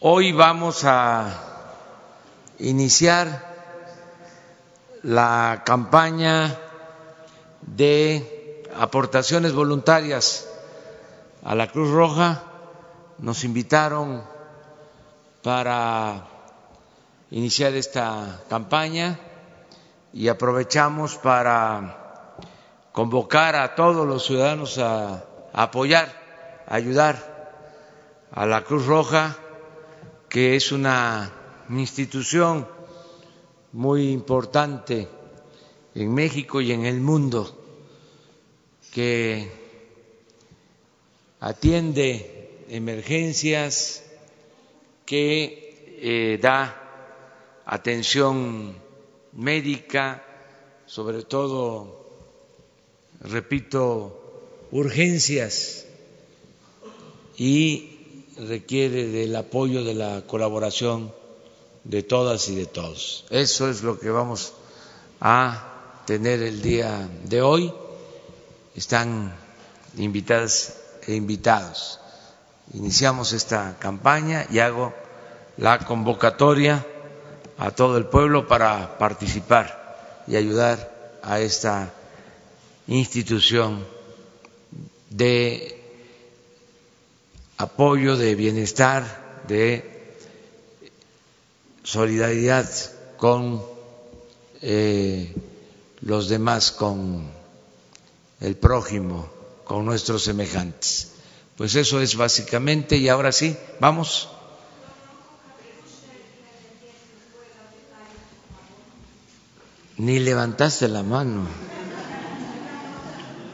[0.00, 1.28] Hoy vamos a
[2.60, 3.26] iniciar
[5.02, 6.56] la campaña
[7.62, 10.48] de aportaciones voluntarias
[11.42, 12.44] a la Cruz Roja.
[13.18, 14.22] Nos invitaron
[15.42, 16.28] para
[17.32, 19.18] iniciar esta campaña
[20.12, 22.36] y aprovechamos para
[22.92, 26.08] convocar a todos los ciudadanos a, apoyar,
[26.68, 27.16] ayudar
[28.30, 29.36] a la Cruz Roja,
[30.28, 31.32] que es una
[31.70, 32.66] institución
[33.72, 35.08] muy importante
[35.94, 37.54] en México y en el mundo,
[38.92, 39.50] que
[41.40, 44.04] atiende emergencias,
[45.06, 48.76] que eh, da atención
[49.32, 50.24] médica,
[50.86, 52.06] sobre todo,
[53.20, 55.86] repito, urgencias
[57.36, 57.97] y
[58.46, 61.12] requiere del apoyo, de la colaboración
[61.84, 63.24] de todas y de todos.
[63.30, 64.52] Eso es lo que vamos
[65.20, 67.72] a tener el día de hoy.
[68.74, 69.34] Están
[69.96, 72.00] invitadas e invitados.
[72.74, 74.92] Iniciamos esta campaña y hago
[75.56, 76.86] la convocatoria
[77.56, 81.92] a todo el pueblo para participar y ayudar a esta
[82.86, 83.84] institución
[85.10, 85.77] de
[87.58, 90.14] apoyo, de bienestar, de
[91.82, 92.68] solidaridad
[93.16, 93.62] con
[94.62, 95.34] eh,
[96.00, 97.28] los demás, con
[98.40, 99.28] el prójimo,
[99.64, 101.12] con nuestros semejantes.
[101.56, 104.28] Pues eso es básicamente, y ahora sí, vamos.
[109.96, 111.48] Ni levantaste la mano.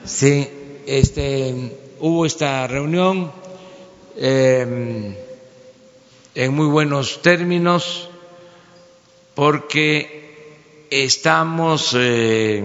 [0.05, 3.44] Sí, este, hubo esta reunión
[4.17, 5.17] eh,
[6.35, 8.09] en muy buenos términos
[9.35, 12.63] porque estamos eh,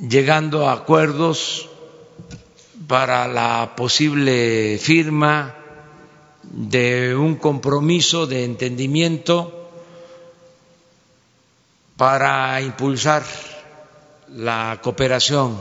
[0.00, 1.68] llegando a acuerdos
[2.86, 5.56] para la posible firma
[6.42, 9.70] de un compromiso de entendimiento
[11.96, 13.22] para impulsar
[14.28, 15.60] la cooperación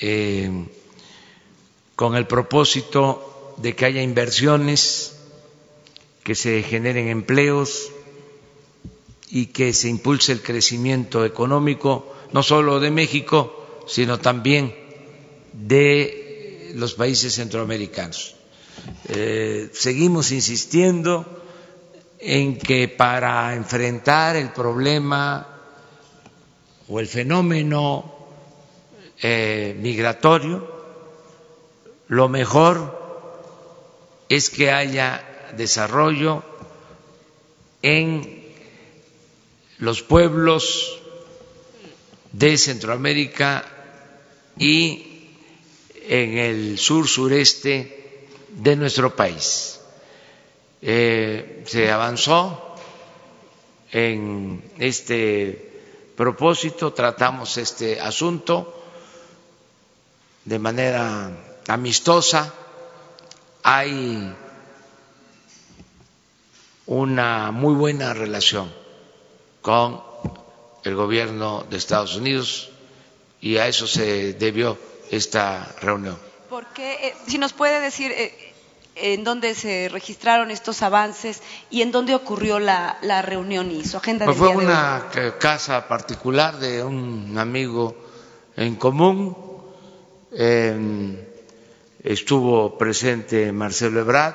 [0.00, 0.50] eh,
[1.98, 5.16] con el propósito de que haya inversiones,
[6.22, 7.90] que se generen empleos
[9.30, 14.76] y que se impulse el crecimiento económico, no solo de México, sino también
[15.52, 18.36] de los países centroamericanos.
[19.08, 21.26] Eh, seguimos insistiendo
[22.20, 25.48] en que para enfrentar el problema
[26.86, 28.14] o el fenómeno
[29.20, 30.77] eh, migratorio,
[32.08, 32.98] lo mejor
[34.28, 35.24] es que haya
[35.56, 36.42] desarrollo
[37.82, 38.44] en
[39.78, 41.00] los pueblos
[42.32, 43.64] de Centroamérica
[44.58, 45.30] y
[46.02, 49.80] en el sur sureste de nuestro país.
[50.80, 52.74] Eh, se avanzó
[53.92, 58.74] en este propósito, tratamos este asunto
[60.44, 62.52] de manera amistosa,
[63.62, 64.34] hay
[66.86, 68.72] una muy buena relación
[69.60, 70.00] con
[70.84, 72.70] el gobierno de Estados Unidos
[73.40, 74.78] y a eso se debió
[75.10, 76.18] esta reunión.
[76.48, 77.08] ¿Por qué?
[77.08, 78.54] Eh, si nos puede decir eh,
[78.94, 83.98] en dónde se registraron estos avances y en dónde ocurrió la, la reunión y su
[83.98, 84.24] agenda.
[84.24, 85.08] Pues fue una
[85.38, 87.94] casa particular de un amigo
[88.56, 89.36] en común.
[92.02, 94.34] Estuvo presente Marcelo Ebrard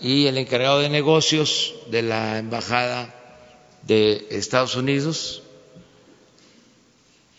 [0.00, 3.14] y el encargado de negocios de la Embajada
[3.82, 5.42] de Estados Unidos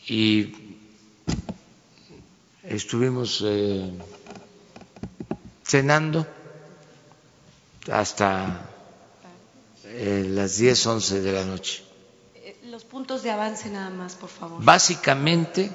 [0.07, 0.53] y
[2.63, 3.91] estuvimos eh,
[5.63, 6.25] cenando
[7.91, 8.69] hasta
[9.85, 11.84] eh, las 10, 11 de la noche.
[12.35, 14.63] Eh, los puntos de avance nada más, por favor.
[14.63, 15.69] Básicamente,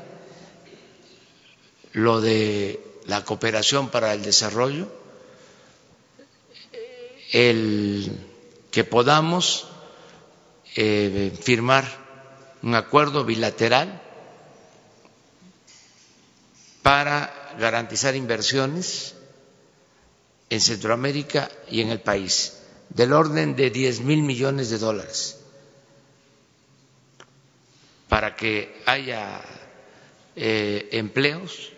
[1.92, 4.86] lo de la cooperación para el desarrollo,
[7.32, 8.26] el
[8.70, 9.66] que podamos
[10.76, 11.84] eh, firmar
[12.62, 14.02] un acuerdo bilateral
[16.82, 19.14] para garantizar inversiones
[20.50, 22.60] en Centroamérica y en el país,
[22.90, 25.38] del orden de 10 mil millones de dólares,
[28.08, 29.40] para que haya
[30.36, 31.72] eh, empleos,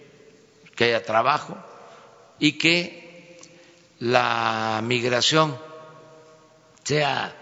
[0.81, 1.59] que haya trabajo
[2.39, 3.39] y que
[3.99, 5.59] la migración
[6.85, 7.37] sea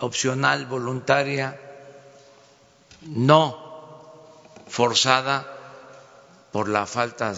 [0.00, 1.60] opcional, voluntaria,
[3.02, 5.46] no forzada
[6.50, 7.32] por la falta,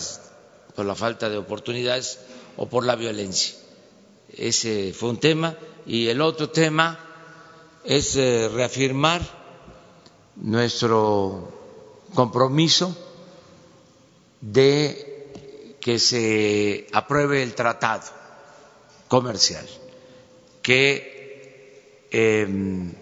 [0.75, 2.19] por la falta de oportunidades
[2.57, 3.55] o por la violencia.
[4.33, 5.57] Ese fue un tema.
[5.85, 6.99] Y el otro tema
[7.85, 9.21] es eh, reafirmar
[10.37, 11.53] nuestro
[12.15, 12.97] compromiso
[14.53, 18.05] de que se apruebe el tratado
[19.09, 19.67] comercial,
[20.63, 22.93] que em,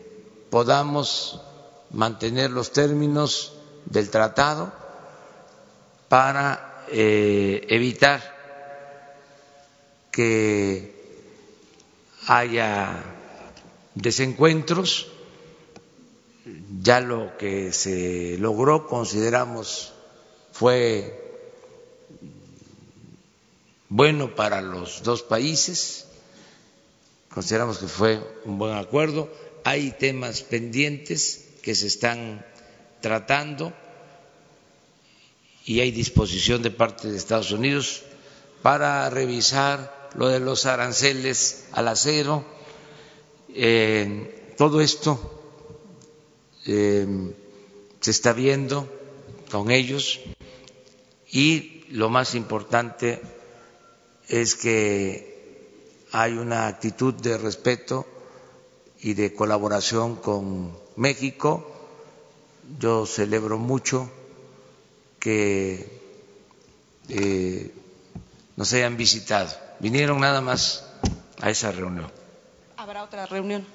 [0.48, 1.40] podamos
[1.90, 3.52] mantener los términos
[3.84, 4.72] del tratado
[6.08, 8.22] para eh, evitar
[10.10, 10.94] que
[12.26, 13.02] haya
[13.94, 15.08] desencuentros.
[16.82, 19.94] Ya lo que se logró consideramos
[20.52, 21.23] fue
[23.94, 26.06] bueno para los dos países,
[27.32, 29.30] consideramos que fue un buen acuerdo.
[29.62, 32.44] Hay temas pendientes que se están
[33.00, 33.72] tratando
[35.64, 38.02] y hay disposición de parte de Estados Unidos
[38.62, 42.44] para revisar lo de los aranceles al acero.
[43.54, 45.54] Eh, todo esto
[46.66, 47.06] eh,
[48.00, 48.92] se está viendo
[49.52, 50.18] con ellos
[51.30, 53.20] y lo más importante
[54.28, 58.06] es que hay una actitud de respeto
[59.00, 61.70] y de colaboración con México.
[62.78, 64.10] Yo celebro mucho
[65.18, 66.00] que
[67.08, 67.74] eh,
[68.56, 69.50] nos hayan visitado.
[69.80, 70.86] Vinieron nada más
[71.40, 72.10] a esa reunión.
[72.76, 73.66] ¿Habrá otra reunión?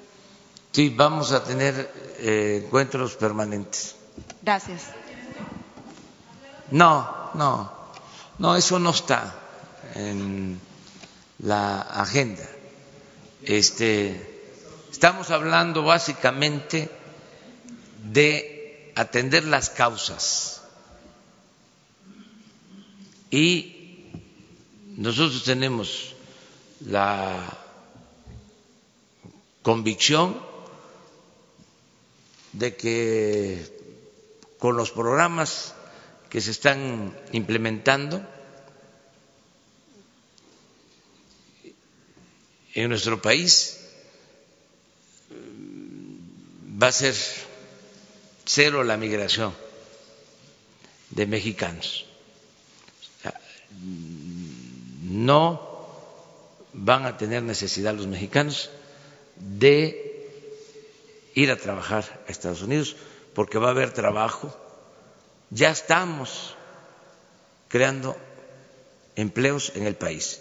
[0.72, 3.94] Sí, vamos a tener eh, encuentros permanentes.
[4.42, 4.82] Gracias.
[6.70, 7.70] No, no,
[8.38, 9.40] no, eso no está
[9.94, 10.60] en
[11.38, 12.48] la agenda.
[13.42, 14.42] Este,
[14.90, 16.90] estamos hablando básicamente
[18.04, 20.62] de atender las causas
[23.30, 24.10] y
[24.96, 26.14] nosotros tenemos
[26.80, 27.58] la
[29.62, 30.36] convicción
[32.52, 33.80] de que
[34.58, 35.74] con los programas
[36.28, 38.26] que se están implementando
[42.74, 43.80] en nuestro país
[46.82, 47.14] va a ser
[48.44, 49.54] cero la migración
[51.10, 52.06] de mexicanos.
[55.02, 55.68] No
[56.72, 58.70] van a tener necesidad los mexicanos
[59.36, 60.10] de
[61.34, 62.96] ir a trabajar a Estados Unidos
[63.34, 64.56] porque va a haber trabajo.
[65.50, 66.54] Ya estamos
[67.68, 68.16] creando
[69.16, 70.40] empleos en el país.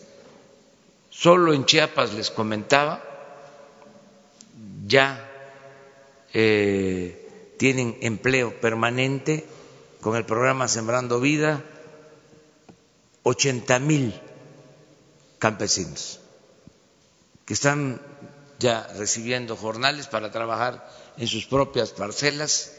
[1.19, 3.03] Solo en Chiapas les comentaba,
[4.87, 5.29] ya
[6.33, 9.45] eh, tienen empleo permanente
[9.99, 11.61] con el programa Sembrando Vida,
[13.23, 14.17] 80 mil
[15.39, 16.21] campesinos
[17.45, 18.01] que están
[18.57, 22.71] ya recibiendo jornales para trabajar en sus propias parcelas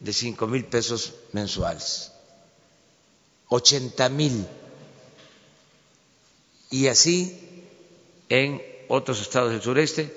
[0.00, 2.12] de cinco mil pesos mensuales.
[3.48, 4.46] 80 mil.
[6.70, 7.44] Y así
[8.28, 10.14] en otros estados del sureste.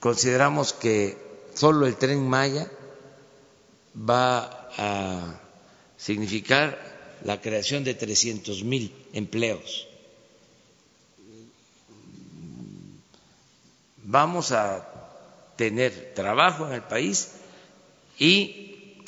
[0.00, 1.16] Consideramos que
[1.54, 2.70] solo el tren Maya
[3.96, 5.40] va a
[5.96, 9.86] significar la creación de 300 mil empleos.
[14.04, 14.88] Vamos a
[15.56, 17.32] tener trabajo en el país
[18.18, 18.98] y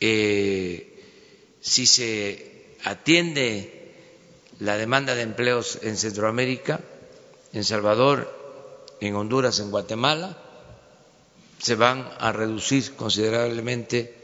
[0.00, 1.04] eh,
[1.60, 3.79] si se atiende
[4.60, 6.80] la demanda de empleos en Centroamérica,
[7.52, 8.30] en Salvador,
[9.00, 10.36] en Honduras, en Guatemala,
[11.58, 14.14] se van a reducir considerablemente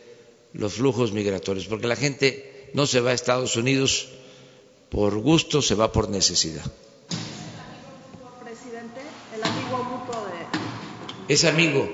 [0.53, 4.09] los flujos migratorios, porque la gente no se va a Estados Unidos
[4.91, 6.65] por gusto, se va por necesidad.
[8.43, 9.01] Presidente,
[9.35, 11.35] el amigo mutuo de...
[11.35, 11.91] Es amigo.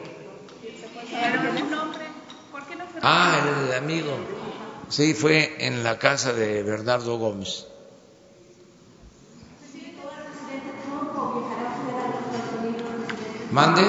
[3.03, 4.17] Ah, el amigo.
[4.89, 7.67] Sí, fue en la casa de Bernardo Gómez.
[13.53, 13.83] Mande.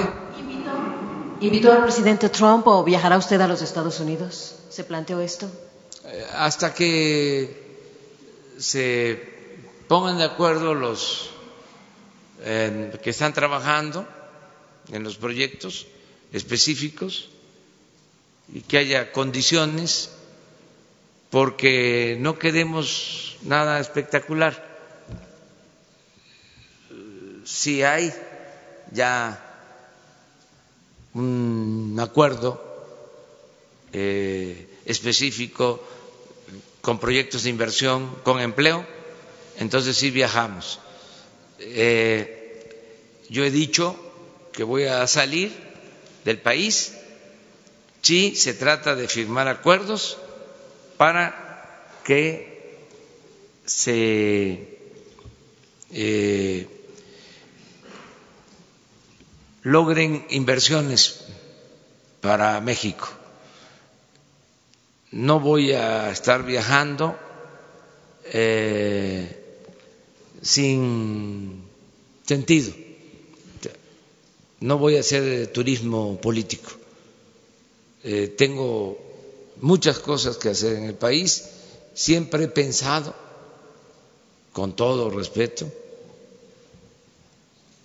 [1.39, 4.55] ¿Invitó al presidente Trump o viajará usted a los Estados Unidos?
[4.69, 5.49] ¿Se planteó esto?
[6.05, 7.77] Eh, hasta que
[8.57, 9.21] se
[9.87, 11.29] pongan de acuerdo los
[12.41, 14.05] eh, que están trabajando
[14.91, 15.87] en los proyectos
[16.33, 17.29] específicos
[18.53, 20.11] y que haya condiciones
[21.29, 24.71] porque no queremos nada espectacular.
[27.45, 28.13] Si hay
[28.91, 29.52] ya
[31.13, 32.61] un acuerdo
[33.91, 35.83] eh, específico
[36.81, 38.85] con proyectos de inversión, con empleo,
[39.57, 40.79] entonces sí viajamos.
[41.59, 42.39] Eh,
[43.29, 43.95] yo he dicho
[44.51, 45.51] que voy a salir
[46.25, 46.93] del país
[48.01, 50.17] si se trata de firmar acuerdos
[50.97, 52.75] para que
[53.65, 54.77] se
[55.91, 56.67] eh,
[59.63, 61.21] logren inversiones
[62.21, 63.07] para México.
[65.11, 67.15] No voy a estar viajando
[68.25, 69.27] eh,
[70.41, 71.63] sin
[72.25, 72.73] sentido.
[74.59, 76.71] No voy a hacer turismo político.
[78.03, 78.97] Eh, tengo
[79.61, 81.49] muchas cosas que hacer en el país.
[81.93, 83.13] Siempre he pensado,
[84.51, 85.71] con todo respeto,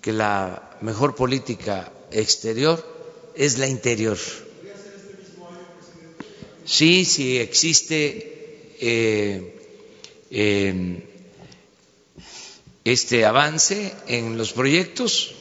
[0.08, 2.82] que la mejor política exterior
[3.34, 4.16] es la interior.
[6.64, 9.52] Sí, sí existe eh,
[12.84, 15.34] este avance en los proyectos.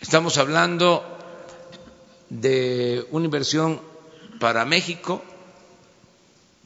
[0.00, 1.04] Estamos hablando
[2.30, 3.78] de una inversión
[4.40, 5.22] para México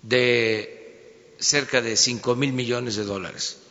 [0.03, 3.64] de cerca de cinco mil millones de dólares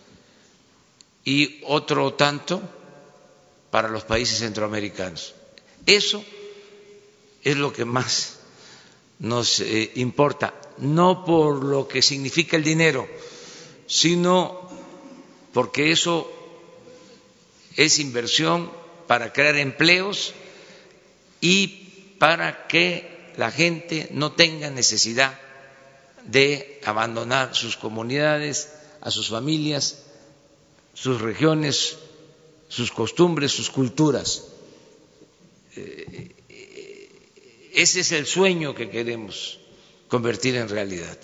[1.25, 2.61] y otro tanto
[3.71, 5.33] para los países centroamericanos.
[5.85, 6.23] Eso
[7.43, 8.39] es lo que más
[9.19, 13.07] nos eh, importa, no por lo que significa el dinero,
[13.87, 14.69] sino
[15.53, 16.31] porque eso
[17.75, 18.69] es inversión
[19.07, 20.33] para crear empleos
[21.41, 21.67] y
[22.19, 25.39] para que la gente no tenga necesidad
[26.25, 30.02] de abandonar sus comunidades, a sus familias
[30.93, 31.97] sus regiones,
[32.69, 34.47] sus costumbres, sus culturas.
[35.75, 36.29] Eh,
[37.73, 39.59] ese es el sueño que queremos
[40.07, 41.17] convertir en realidad.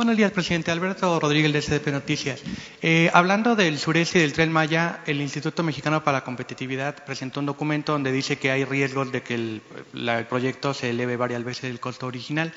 [0.00, 0.70] Buenos días, presidente.
[0.70, 2.40] Alberto Rodríguez de CDP Noticias.
[2.80, 7.40] Eh, hablando del sureste y del Tren Maya, el Instituto Mexicano para la Competitividad presentó
[7.40, 9.62] un documento donde dice que hay riesgos de que el,
[10.26, 12.50] proyecto se eleve varias veces el costo original.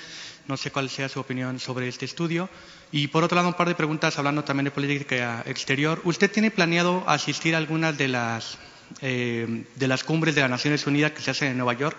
[0.47, 2.49] No sé cuál sea su opinión sobre este estudio.
[2.93, 5.99] Y por otro lado, un par de preguntas hablando también de política exterior.
[6.05, 8.57] ¿Usted tiene planeado asistir a algunas de las,
[9.01, 11.97] eh, de las cumbres de las Naciones Unidas que se hacen en Nueva York?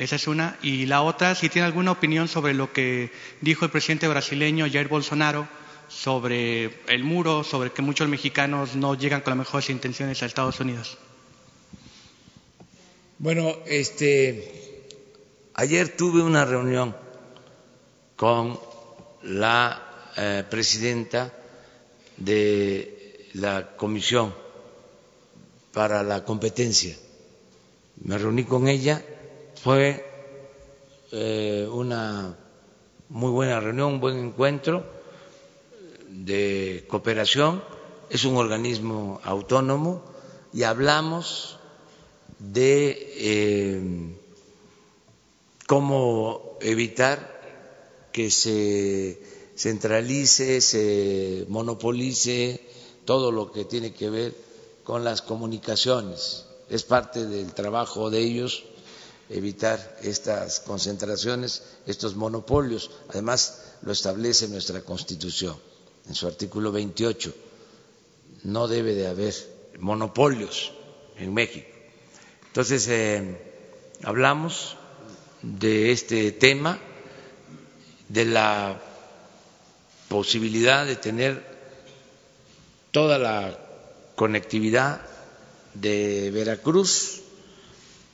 [0.00, 0.56] Esa es una.
[0.62, 4.88] Y la otra, si tiene alguna opinión sobre lo que dijo el presidente brasileño Jair
[4.88, 5.46] Bolsonaro
[5.88, 10.58] sobre el muro, sobre que muchos mexicanos no llegan con las mejores intenciones a Estados
[10.58, 10.96] Unidos.
[13.18, 14.86] Bueno, este,
[15.52, 16.96] ayer tuve una reunión
[18.16, 18.58] con
[19.22, 21.30] la eh, presidenta
[22.16, 24.34] de la Comisión
[25.74, 26.96] para la Competencia.
[28.02, 29.04] Me reuní con ella,
[29.62, 30.06] fue
[31.12, 32.36] eh, una
[33.10, 34.84] muy buena reunión, un buen encuentro
[36.08, 37.62] de cooperación.
[38.08, 40.02] Es un organismo autónomo
[40.52, 41.58] y hablamos
[42.38, 44.16] de eh,
[45.66, 49.22] cómo evitar que se
[49.56, 52.66] centralice, se monopolice
[53.04, 54.34] todo lo que tiene que ver
[54.84, 56.46] con las comunicaciones.
[56.70, 58.64] Es parte del trabajo de ellos
[59.30, 62.90] evitar estas concentraciones, estos monopolios.
[63.08, 65.56] Además, lo establece nuestra Constitución
[66.08, 67.32] en su artículo 28.
[68.44, 69.34] No debe de haber
[69.78, 70.72] monopolios
[71.16, 71.68] en México.
[72.48, 73.62] Entonces, eh,
[74.02, 74.76] hablamos
[75.42, 76.78] de este tema
[78.08, 78.82] de la
[80.08, 81.48] posibilidad de tener
[82.90, 83.56] toda la
[84.16, 85.00] conectividad
[85.74, 87.20] de Veracruz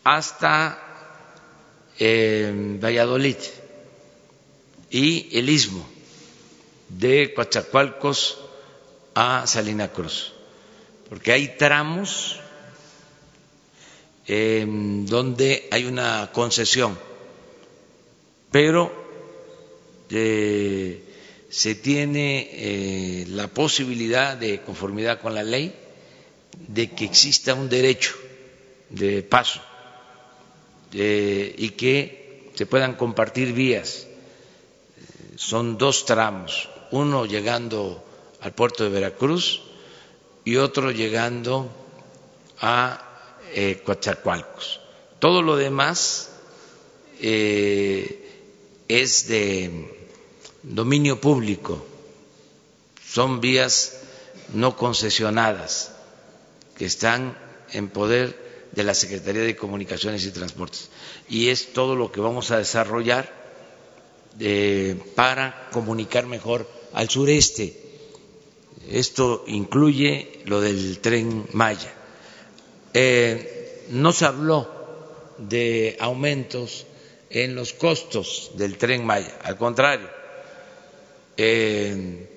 [0.05, 0.86] hasta
[1.99, 3.37] Valladolid
[4.91, 5.87] y el istmo
[6.89, 8.39] de Coatzacoalcos
[9.15, 10.33] a Salina Cruz,
[11.09, 12.39] porque hay tramos
[14.27, 16.99] donde hay una concesión,
[18.51, 18.93] pero
[20.09, 25.75] se tiene eh, la posibilidad de conformidad con la ley
[26.69, 28.15] de que exista un derecho
[28.91, 29.61] de paso
[30.99, 34.07] y que se puedan compartir vías.
[35.37, 38.03] Son dos tramos, uno llegando
[38.41, 39.63] al puerto de Veracruz
[40.45, 41.69] y otro llegando
[42.61, 44.81] a eh, Coatzacoalcos.
[45.19, 46.31] Todo lo demás
[47.21, 48.41] eh,
[48.89, 49.93] es de
[50.63, 51.85] dominio público,
[53.05, 54.01] son vías
[54.53, 55.93] no concesionadas
[56.77, 57.37] que están
[57.73, 60.91] en poder de la Secretaría de Comunicaciones y Transportes.
[61.29, 63.33] Y es todo lo que vamos a desarrollar
[64.39, 67.81] eh, para comunicar mejor al sureste.
[68.91, 71.93] Esto incluye lo del tren Maya.
[72.95, 74.69] Eh, no se habló
[75.39, 76.87] de aumentos
[77.31, 80.09] en los costos del tren Maya, al contrario,
[81.37, 82.29] eh,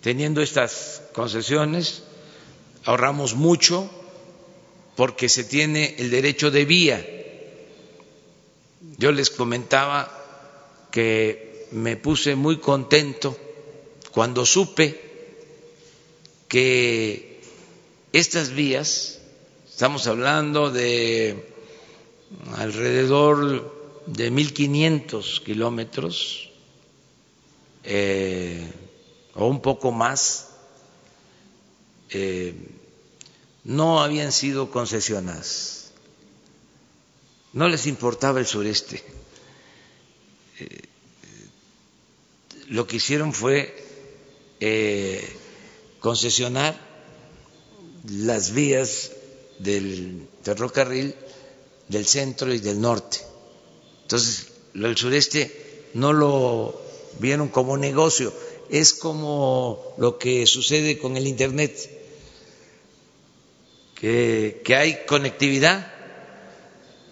[0.00, 2.02] teniendo estas concesiones
[2.84, 3.90] ahorramos mucho
[5.00, 7.02] porque se tiene el derecho de vía.
[8.98, 10.12] Yo les comentaba
[10.90, 13.34] que me puse muy contento
[14.12, 15.00] cuando supe
[16.48, 17.40] que
[18.12, 19.22] estas vías,
[19.66, 21.46] estamos hablando de
[22.56, 26.50] alrededor de 1.500 kilómetros
[27.84, 28.70] eh,
[29.34, 30.50] o un poco más,
[32.10, 32.52] eh,
[33.70, 35.92] no habían sido concesionadas.
[37.52, 39.00] No les importaba el sureste.
[40.58, 40.80] Eh,
[42.66, 43.72] lo que hicieron fue
[44.58, 45.24] eh,
[46.00, 46.76] concesionar
[48.08, 49.12] las vías
[49.60, 51.14] del ferrocarril
[51.86, 53.18] del centro y del norte.
[54.02, 56.80] Entonces, del sureste no lo
[57.20, 58.34] vieron como negocio,
[58.68, 61.99] es como lo que sucede con el Internet
[64.00, 65.86] que, hay conectividad,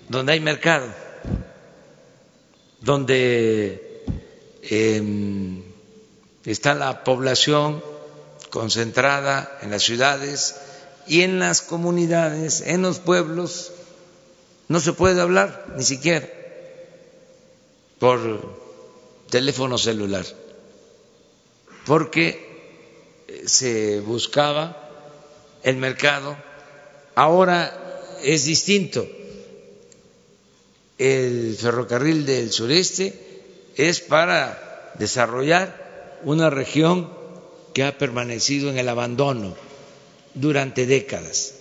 [0.08, 0.86] donde hay mercado,
[2.80, 4.02] donde
[4.62, 5.62] em,
[6.44, 7.84] está la población
[8.48, 10.56] concentrada en las ciudades
[11.06, 13.72] y en las comunidades, en los pueblos,
[14.68, 16.26] no se puede hablar ni siquiera
[17.98, 18.56] por
[19.28, 20.24] teléfono celular,
[21.84, 22.46] porque
[23.44, 24.88] se buscaba
[25.62, 26.47] el mercado
[27.18, 29.04] Ahora es distinto.
[30.98, 33.12] El ferrocarril del sureste
[33.74, 37.12] es para desarrollar una región
[37.74, 39.56] que ha permanecido en el abandono
[40.34, 41.54] durante décadas.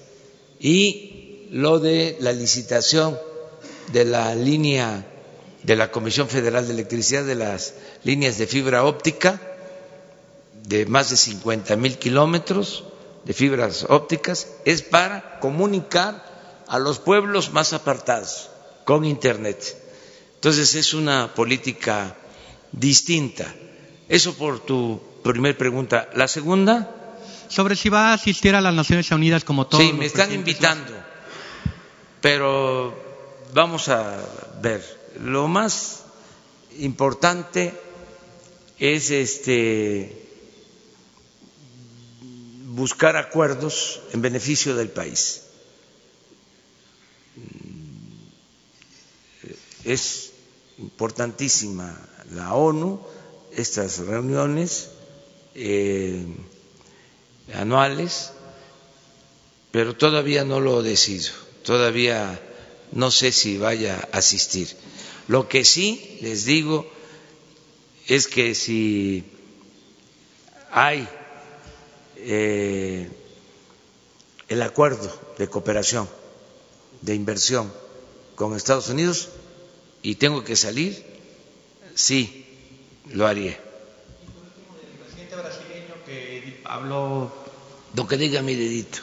[0.60, 3.17] Y lo de la licitación
[3.93, 5.08] de la línea
[5.63, 9.41] de la Comisión Federal de Electricidad de las líneas de fibra óptica
[10.67, 12.84] de más de 50 mil kilómetros
[13.28, 18.50] de fibras ópticas es para comunicar a los pueblos más apartados
[18.86, 19.76] con Internet.
[20.36, 22.16] Entonces es una política
[22.72, 23.54] distinta.
[24.08, 26.10] Eso por tu primer pregunta.
[26.16, 26.94] La segunda.
[27.50, 29.84] Sobre si va a asistir a las Naciones Unidas como todos.
[29.84, 30.94] Sí, me están invitando,
[32.22, 32.98] pero
[33.54, 34.18] vamos a
[34.62, 34.82] ver.
[35.22, 36.04] Lo más
[36.80, 37.74] importante
[38.80, 40.27] es este
[42.78, 45.42] buscar acuerdos en beneficio del país.
[49.84, 50.32] Es
[50.78, 51.98] importantísima
[52.34, 53.02] la ONU,
[53.52, 54.90] estas reuniones
[55.56, 56.24] eh,
[57.56, 58.30] anuales,
[59.72, 61.32] pero todavía no lo decido,
[61.63, 62.40] todavía
[62.92, 64.68] no sé si vaya a asistir.
[65.28, 66.88] Lo que sí les digo
[68.06, 69.24] es que si
[70.72, 71.10] hay
[72.19, 73.10] eh,
[74.49, 76.08] el acuerdo de cooperación,
[77.01, 77.71] de inversión
[78.36, 79.30] con Estados Unidos
[80.01, 81.03] y tengo que salir,
[81.95, 82.45] sí,
[83.12, 83.51] lo haría.
[83.51, 87.32] El presidente brasileño que habló...
[87.95, 88.99] Lo que diga mi dedito.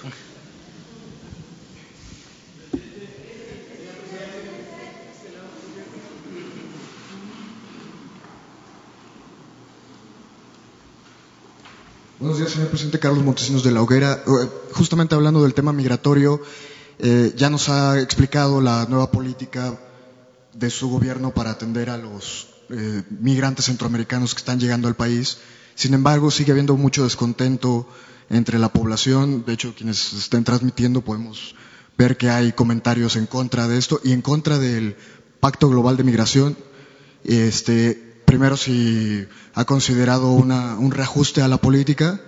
[12.25, 14.25] Buenos días, señor presidente Carlos Montesinos de la Hoguera.
[14.27, 16.41] Eh, justamente hablando del tema migratorio,
[16.99, 19.79] eh, ya nos ha explicado la nueva política
[20.55, 25.37] de su gobierno para atender a los eh, migrantes centroamericanos que están llegando al país.
[25.75, 27.87] Sin embargo, sigue habiendo mucho descontento
[28.31, 29.45] entre la población.
[29.45, 31.55] De hecho, quienes estén transmitiendo podemos
[31.99, 34.97] ver que hay comentarios en contra de esto y en contra del
[35.41, 36.57] Pacto Global de Migración.
[37.23, 42.21] Este, primero si ha considerado un reajuste a la política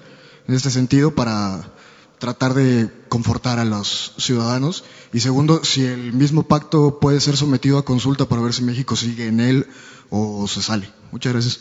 [0.47, 1.73] en este sentido para
[2.21, 7.77] tratar de confortar a los ciudadanos y segundo si el mismo pacto puede ser sometido
[7.77, 9.67] a consulta para ver si México sigue en él
[10.09, 10.89] o se sale.
[11.11, 11.61] Muchas gracias.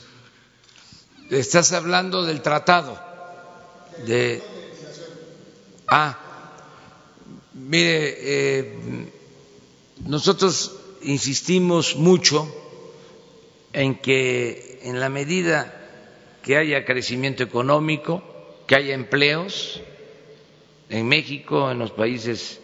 [1.31, 2.99] Estás hablando del tratado
[4.05, 4.43] de
[5.88, 6.19] ah
[7.55, 9.12] mire eh,
[10.05, 12.47] nosotros insistimos mucho
[13.75, 15.73] en que en la medida
[16.41, 18.23] que haya crecimiento económico,
[18.67, 19.81] que haya empleos
[20.89, 22.61] en México, en los países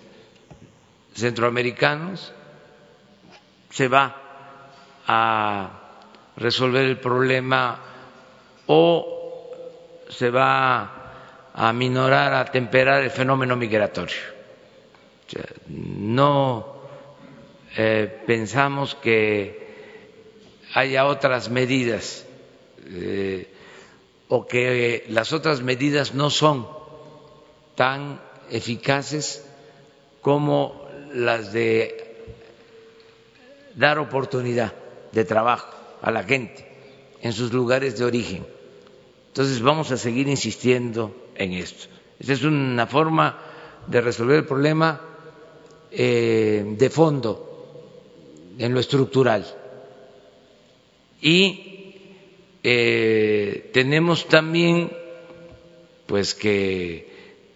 [1.13, 2.33] centroamericanos,
[3.71, 4.15] se va
[5.05, 5.97] a
[6.37, 7.77] resolver el problema
[8.67, 9.51] o
[10.07, 14.15] se va a minorar, a temperar el fenómeno migratorio.
[15.57, 16.75] no
[17.75, 19.60] eh, pensamos que
[20.73, 22.25] haya otras medidas
[22.85, 23.47] eh,
[24.27, 26.67] o que las otras medidas no son
[27.75, 29.45] tan eficaces
[30.21, 32.15] como las de
[33.75, 34.73] dar oportunidad
[35.11, 36.67] de trabajo a la gente
[37.21, 38.45] en sus lugares de origen.
[39.27, 41.87] Entonces vamos a seguir insistiendo en esto.
[42.19, 43.39] Esa es una forma
[43.87, 45.01] de resolver el problema
[45.91, 47.47] eh, de fondo
[48.57, 49.60] en lo estructural.
[51.21, 51.95] Y
[52.63, 54.91] eh, tenemos también
[56.07, 57.07] pues que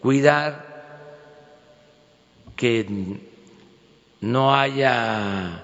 [0.02, 0.66] cuidar
[2.56, 2.86] que
[4.22, 5.64] no haya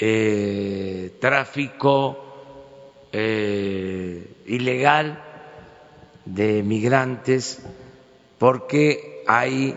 [0.00, 2.30] eh, tráfico
[3.12, 5.22] eh, ilegal
[6.24, 7.62] de migrantes
[8.38, 9.76] porque hay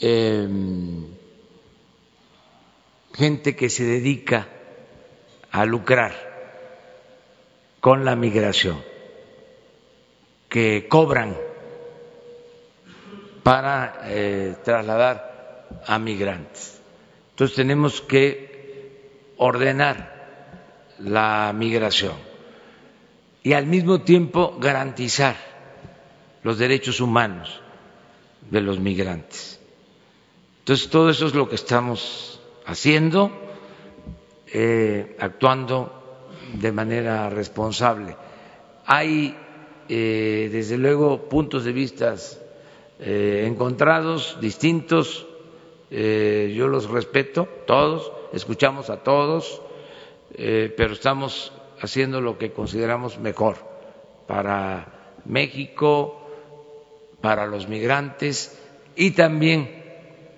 [0.00, 1.06] em,
[3.14, 4.48] gente que se dedica
[5.54, 6.12] a lucrar
[7.78, 8.82] con la migración,
[10.48, 11.36] que cobran
[13.44, 16.80] para eh, trasladar a migrantes.
[17.30, 22.16] Entonces tenemos que ordenar la migración
[23.44, 25.36] y al mismo tiempo garantizar
[26.42, 27.60] los derechos humanos
[28.50, 29.60] de los migrantes.
[30.58, 33.43] Entonces todo eso es lo que estamos haciendo,
[34.56, 36.20] eh, actuando
[36.52, 38.14] de manera responsable.
[38.86, 39.36] Hay,
[39.88, 42.14] eh, desde luego, puntos de vista
[43.00, 45.26] eh, encontrados, distintos,
[45.90, 49.62] yo los respeto, todos, escuchamos a todos,
[50.36, 53.56] pero estamos haciendo lo que consideramos mejor
[54.26, 56.20] para México,
[57.20, 58.60] para los migrantes
[58.96, 59.84] y también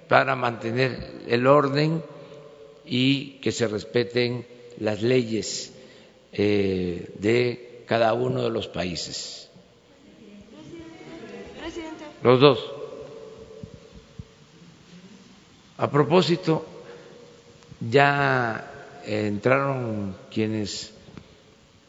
[0.09, 2.02] para mantener el orden
[2.87, 4.46] y que se respeten
[4.79, 5.72] las leyes
[6.33, 9.49] eh, de cada uno de los países.
[12.22, 12.72] Los dos.
[15.79, 16.64] A propósito,
[17.81, 18.72] ya
[19.05, 20.92] entraron quienes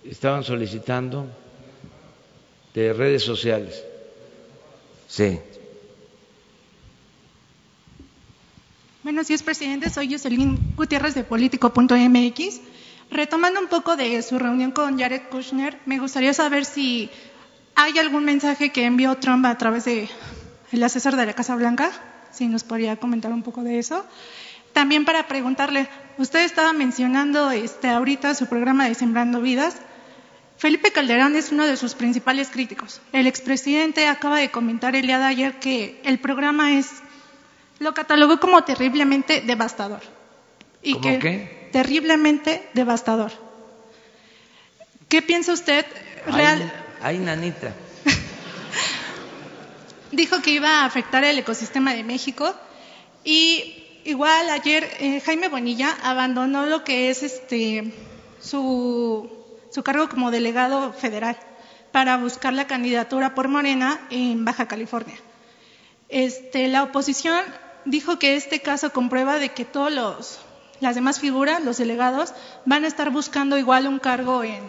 [0.04, 1.26] estaban solicitando
[2.74, 3.84] de redes sociales.
[5.08, 5.40] Sí.
[9.08, 9.90] Buenos días, presidente.
[9.90, 12.60] Soy Jocelyn Gutiérrez de Político.mx.
[13.10, 17.10] Retomando un poco de su reunión con Jared Kushner, me gustaría saber si
[17.74, 20.10] hay algún mensaje que envió Trump a través de
[20.84, 21.90] asesor de la Casa Blanca,
[22.34, 24.06] si nos podría comentar un poco de eso.
[24.74, 29.78] También para preguntarle, usted estaba mencionando este, ahorita su programa de Sembrando Vidas.
[30.58, 33.00] Felipe Calderón es uno de sus principales críticos.
[33.14, 36.90] El expresidente acaba de comentar el día de ayer que el programa es
[37.80, 40.02] lo catalogó como terriblemente devastador.
[40.82, 41.70] Y ¿Cómo qué?
[41.72, 43.32] Terriblemente devastador.
[45.10, 45.86] ¿Qué piensa usted?
[46.26, 46.72] Real...
[47.02, 47.74] Ay, nanita.
[50.12, 52.54] Dijo que iba a afectar el ecosistema de México
[53.24, 57.94] y igual ayer eh, Jaime Bonilla abandonó lo que es este
[58.40, 59.30] su,
[59.70, 61.38] su cargo como delegado federal
[61.92, 65.16] para buscar la candidatura por Morena en Baja California.
[66.10, 67.44] Este, la oposición
[67.88, 70.40] dijo que este caso comprueba de que todos los
[70.80, 72.34] las demás figuras, los delegados,
[72.66, 74.64] van a estar buscando igual un cargo en,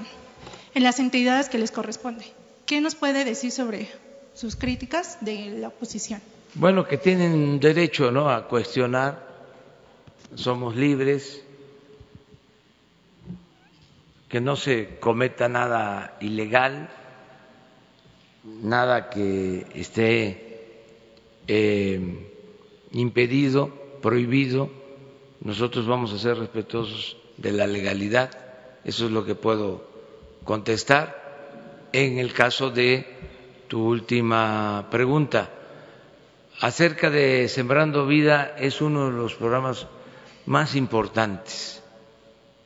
[0.75, 2.25] en las entidades que les corresponde.
[2.65, 3.91] ¿Qué nos puede decir sobre
[4.33, 6.23] sus críticas de la oposición?
[6.55, 8.31] Bueno, que tienen derecho ¿no?
[8.31, 9.27] a cuestionar,
[10.35, 11.43] somos libres,
[14.29, 16.89] que no se cometa nada ilegal,
[18.45, 20.87] nada que esté
[21.49, 22.29] eh,
[22.93, 23.69] impedido,
[24.01, 24.71] prohibido,
[25.41, 28.31] nosotros vamos a ser respetuosos de la legalidad,
[28.85, 29.85] eso es lo que puedo
[30.45, 31.89] contestar.
[31.93, 33.07] En el caso de
[33.69, 35.51] tu última pregunta,
[36.61, 39.87] acerca de Sembrando Vida, es uno de los programas
[40.47, 41.83] más importantes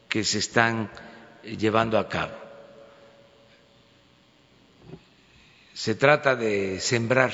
[0.08, 0.90] que se están
[1.42, 2.32] llevando a cabo.
[5.74, 7.32] Se trata de sembrar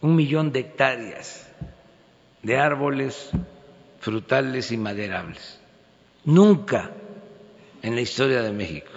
[0.00, 1.51] un millón de hectáreas
[2.42, 3.30] de árboles
[4.00, 5.60] frutales y maderables.
[6.24, 6.90] Nunca
[7.82, 8.90] en la historia de México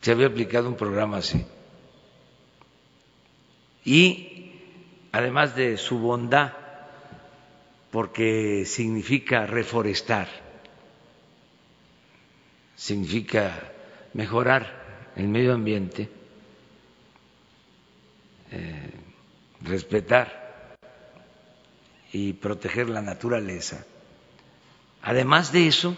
[0.00, 1.44] se había aplicado un programa así.
[3.84, 4.52] Y
[5.12, 6.52] además de su bondad,
[7.90, 10.28] porque significa reforestar,
[12.74, 13.72] significa
[14.14, 16.08] mejorar el medio ambiente,
[18.50, 18.90] eh,
[19.60, 20.41] respetar
[22.12, 23.84] y proteger la naturaleza.
[25.00, 25.96] Además de eso,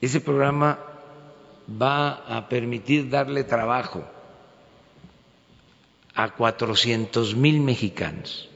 [0.00, 0.78] ese programa
[1.80, 4.04] va a permitir darle trabajo
[6.14, 8.48] a cuatrocientos mil mexicanos.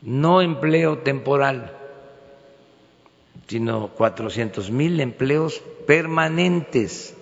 [0.00, 1.76] No empleo temporal,
[3.48, 7.14] sino cuatrocientos mil empleos permanentes.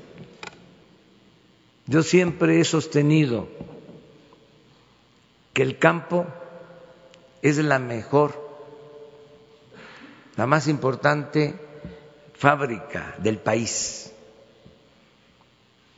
[1.87, 3.49] Yo siempre he sostenido
[5.61, 6.27] que el campo
[7.43, 8.33] es la mejor,
[10.37, 11.55] la más importante
[12.33, 14.11] fábrica del país.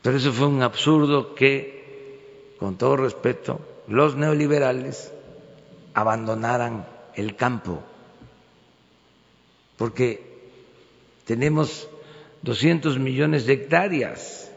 [0.03, 5.12] Pero eso fue un absurdo que, con todo respeto, los neoliberales
[5.94, 7.85] abandonaran el campo,
[9.77, 10.51] porque
[11.25, 11.88] tenemos
[12.42, 14.51] 200 millones de hectáreas,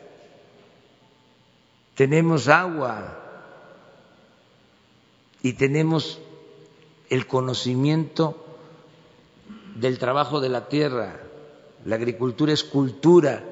[1.93, 3.21] tenemos agua
[5.45, 6.19] y tenemos
[7.09, 8.45] el conocimiento
[9.75, 11.25] del trabajo de la tierra
[11.85, 13.43] la agricultura es cultura.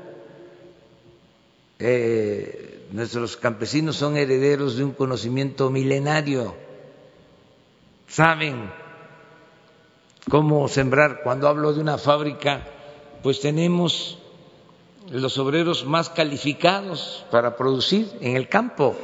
[1.78, 6.56] Eh, nuestros campesinos son herederos de un conocimiento milenario.
[8.08, 8.72] Saben
[10.30, 11.22] cómo sembrar.
[11.24, 12.66] Cuando hablo de una fábrica,
[13.22, 14.18] pues tenemos
[15.12, 18.96] los obreros más calificados para producir en el campo.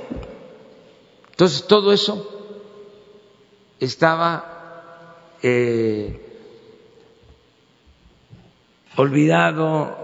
[1.30, 2.39] Entonces, todo eso
[3.80, 6.20] estaba eh,
[8.96, 9.98] olvidado,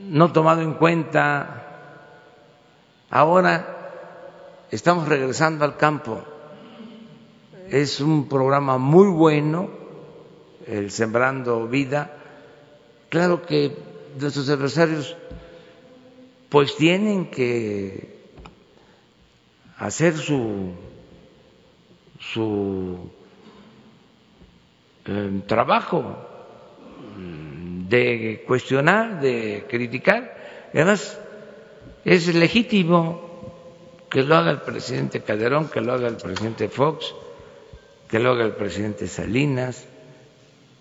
[0.00, 1.60] no tomado en cuenta.
[3.10, 6.22] Ahora estamos regresando al campo.
[7.68, 9.70] Es un programa muy bueno,
[10.66, 12.10] el Sembrando Vida.
[13.08, 13.76] Claro que
[14.18, 15.16] nuestros adversarios
[16.48, 18.14] pues tienen que
[19.78, 20.72] hacer su,
[22.32, 23.10] su
[25.06, 26.16] eh, trabajo
[27.88, 30.68] de cuestionar, de criticar.
[30.72, 31.18] Además,
[32.04, 33.24] es legítimo
[34.10, 37.14] que lo haga el presidente Calderón, que lo haga el presidente Fox,
[38.08, 39.86] que lo haga el presidente Salinas,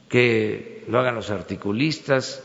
[0.09, 2.43] que lo hagan los articulistas,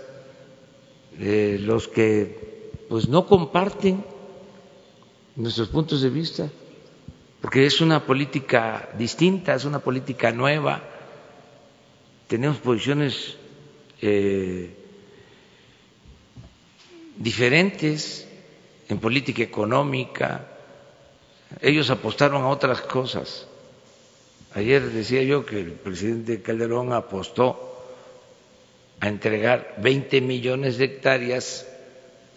[1.18, 4.04] eh, los que pues no comparten
[5.36, 6.48] nuestros puntos de vista,
[7.40, 10.82] porque es una política distinta, es una política nueva,
[12.26, 13.36] tenemos posiciones
[14.02, 14.74] eh,
[17.16, 18.28] diferentes
[18.88, 20.46] en política económica.
[21.60, 23.46] Ellos apostaron a otras cosas.
[24.54, 27.64] Ayer decía yo que el presidente Calderón apostó
[29.00, 31.66] a entregar 20 millones de hectáreas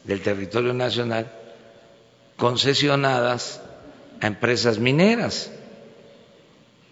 [0.03, 1.31] del territorio nacional
[2.37, 3.61] concesionadas
[4.21, 5.51] a empresas mineras.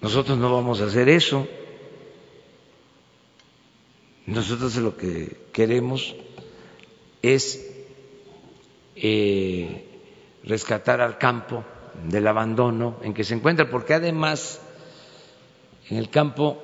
[0.01, 1.47] Nosotros no vamos a hacer eso.
[4.25, 6.15] Nosotros lo que queremos
[7.21, 7.67] es
[8.95, 9.85] eh,
[10.43, 11.63] rescatar al campo
[12.07, 14.61] del abandono en que se encuentra, porque además
[15.89, 16.61] en el campo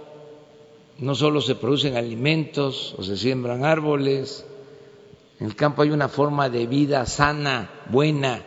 [0.97, 4.45] no solo se producen alimentos o se siembran árboles,
[5.39, 8.43] en el campo hay una forma de vida sana, buena,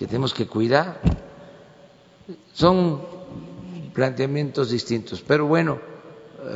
[0.00, 0.98] que tenemos que cuidar.
[2.54, 3.02] Son
[3.92, 5.78] planteamientos distintos, pero bueno,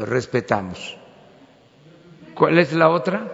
[0.07, 0.96] respetamos.
[2.35, 3.30] ¿Cuál es la otra?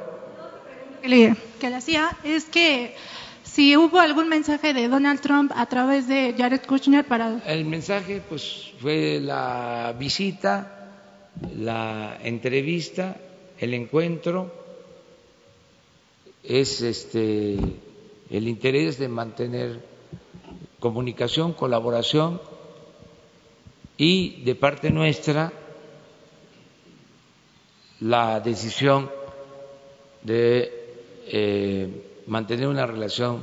[1.01, 2.97] Que le, hacía es que
[3.45, 7.41] si hubo algún mensaje de Donald Trump a través de Jared Kushner para...
[7.47, 10.91] El mensaje pues fue la visita,
[11.57, 13.17] la entrevista,
[13.61, 14.53] el encuentro,
[16.43, 17.59] es este
[18.29, 19.90] el interés de mantener
[20.81, 22.41] comunicación, colaboración
[23.97, 25.53] y de parte nuestra
[28.01, 29.11] la decisión
[30.23, 30.73] de
[31.27, 33.43] eh, mantener una relación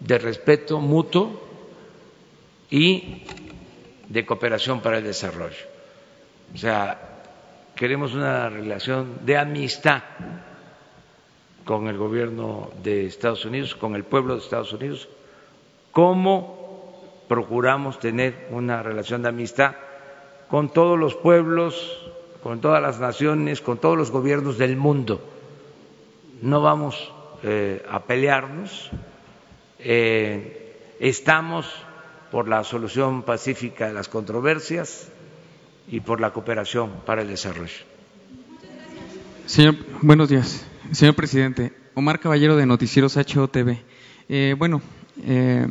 [0.00, 1.42] de respeto mutuo
[2.70, 3.22] y
[4.08, 5.56] de cooperación para el desarrollo.
[6.54, 7.22] O sea,
[7.74, 10.02] queremos una relación de amistad
[11.64, 15.08] con el gobierno de Estados Unidos, con el pueblo de Estados Unidos,
[15.90, 16.65] como
[17.28, 19.74] procuramos tener una relación de amistad
[20.48, 22.00] con todos los pueblos,
[22.42, 25.20] con todas las naciones, con todos los gobiernos del mundo.
[26.42, 27.12] No vamos
[27.42, 28.90] eh, a pelearnos,
[29.78, 31.66] eh, estamos
[32.30, 35.08] por la solución pacífica de las controversias
[35.88, 37.84] y por la cooperación para el desarrollo.
[39.46, 40.66] Señor, buenos días.
[40.92, 43.78] Señor presidente, Omar Caballero de Noticieros HOTV.
[44.28, 44.82] Eh, bueno,
[45.24, 45.66] eh,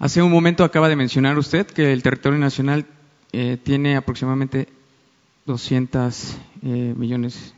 [0.00, 2.86] hace un momento acaba de mencionar usted que el territorio nacional
[3.32, 4.66] eh, tiene aproximadamente
[5.46, 7.54] 200 eh, millones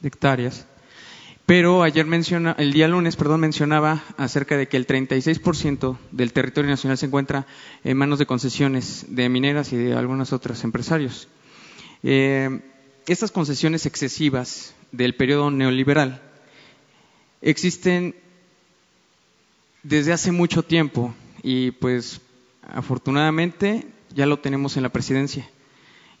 [0.00, 0.66] de hectáreas,
[1.46, 6.70] pero ayer menciona, el día lunes, perdón, mencionaba acerca de que el 36% del territorio
[6.70, 7.46] nacional se encuentra
[7.84, 11.28] en manos de concesiones de mineras y de algunos otros empresarios.
[12.02, 16.20] estas concesiones excesivas del periodo neoliberal
[17.40, 18.14] existen
[19.82, 22.20] desde hace mucho tiempo y pues
[22.62, 25.48] afortunadamente ya lo tenemos en la presidencia.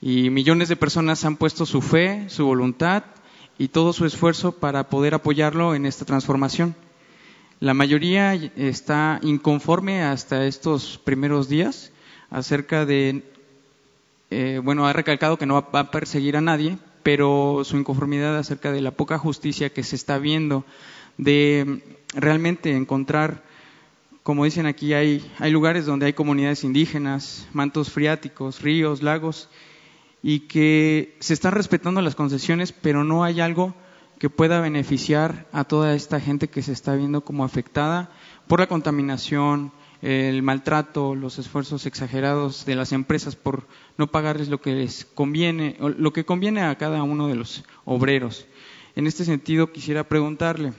[0.00, 3.04] Y millones de personas han puesto su fe, su voluntad
[3.58, 6.74] y todo su esfuerzo para poder apoyarlo en esta transformación.
[7.60, 11.92] La mayoría está inconforme hasta estos primeros días
[12.30, 13.22] acerca de,
[14.30, 18.72] eh, bueno, ha recalcado que no va a perseguir a nadie, pero su inconformidad acerca
[18.72, 20.64] de la poca justicia que se está viendo,
[21.18, 21.82] de
[22.14, 23.44] realmente encontrar
[24.22, 29.48] como dicen aquí, hay, lugares donde hay comunidades indígenas, mantos freáticos, ríos, lagos,
[30.22, 33.74] y que se están respetando las concesiones, pero no hay algo
[34.20, 38.10] que pueda beneficiar a toda esta gente que se está viendo como afectada
[38.46, 43.66] por la contaminación, el maltrato, los esfuerzos exagerados de las empresas por
[43.98, 48.46] no pagarles lo que les conviene, lo que conviene a cada uno de los obreros.
[48.94, 50.72] En este sentido, quisiera preguntarle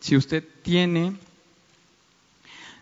[0.00, 1.14] si usted tiene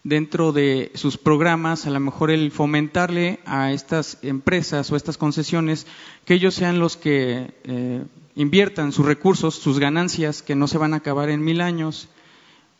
[0.02, 5.86] dentro de sus programas, a lo mejor el fomentarle a estas empresas o estas concesiones
[6.24, 10.94] que ellos sean los que eh, inviertan sus recursos, sus ganancias, que no se van
[10.94, 12.08] a acabar en mil años,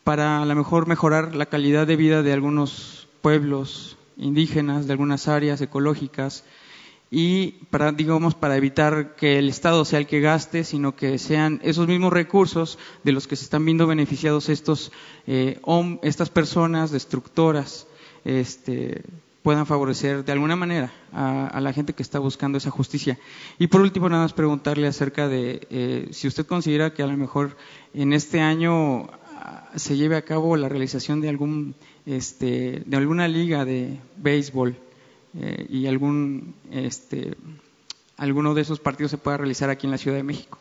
[0.04, 5.28] para a lo mejor mejorar la calidad de vida de algunos pueblos indígenas, de algunas
[5.28, 6.44] áreas ecológicas,
[7.11, 11.61] y para, digamos, para evitar que el Estado sea el que gaste, sino que sean
[11.64, 14.92] esos mismos recursos de los que se están viendo beneficiados estos,
[15.27, 15.61] eh,
[16.03, 17.88] estas personas destructoras,
[18.25, 19.03] este,
[19.42, 23.18] puedan favorecer de alguna manera a, la gente que está buscando esa justicia.
[23.59, 27.16] Y por último, nada más preguntarle acerca de eh, si usted considera que a lo
[27.16, 27.57] mejor
[27.92, 31.75] en este año ah, se lleve a cabo la realización de algún,
[32.07, 34.77] este, de alguna liga de béisbol
[35.38, 37.37] eh, y algún, este,
[38.16, 40.59] alguno de esos partidos se pueda realizar aquí en la Ciudad de México.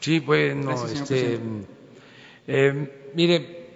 [0.00, 1.38] Sí, bueno, este,
[2.46, 3.66] eh, mire,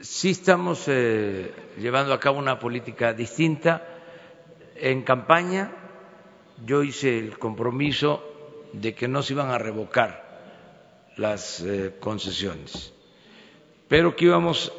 [0.00, 3.84] sí estamos eh, llevando a cabo una política distinta.
[4.76, 5.72] En campaña
[6.64, 8.22] yo hice el compromiso
[8.72, 10.24] de que no se iban a revocar
[11.16, 11.64] las
[11.98, 12.92] concesiones,
[13.88, 14.72] pero que íbamos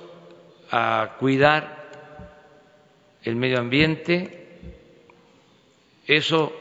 [0.71, 1.76] a cuidar
[3.27, 4.47] el medio ambiente,
[6.07, 6.53] eso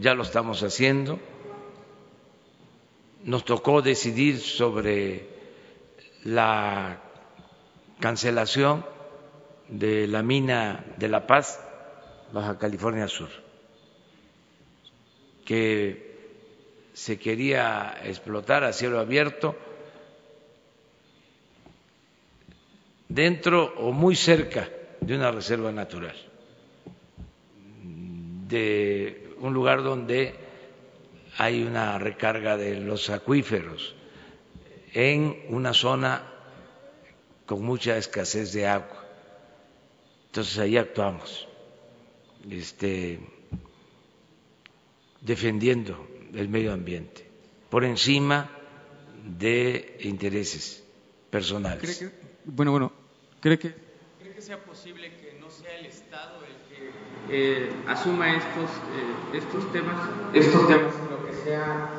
[0.00, 1.20] ya lo estamos haciendo.
[3.22, 5.28] Nos tocó decidir sobre
[6.24, 7.00] la
[8.00, 8.84] cancelación
[9.68, 11.60] de la mina de La Paz,
[12.32, 13.28] Baja California Sur,
[15.44, 16.10] que
[16.92, 19.54] se quería explotar a cielo abierto
[23.08, 24.68] dentro o muy cerca
[25.00, 26.16] de una reserva natural,
[28.48, 30.34] de un lugar donde
[31.38, 33.94] hay una recarga de los acuíferos,
[34.92, 36.22] en una zona
[37.46, 39.04] con mucha escasez de agua.
[40.26, 41.48] Entonces ahí actuamos,
[42.48, 43.20] este,
[45.20, 47.28] defendiendo el medio ambiente,
[47.68, 48.50] por encima
[49.24, 50.84] de intereses
[51.30, 52.10] personales.
[52.44, 52.92] bueno, bueno,
[53.40, 53.89] ¿cree que
[54.40, 56.90] sea posible que no sea el Estado el que
[57.30, 59.96] eh, asuma estos, eh, estos temas,
[60.32, 61.90] estos temas, lo que sea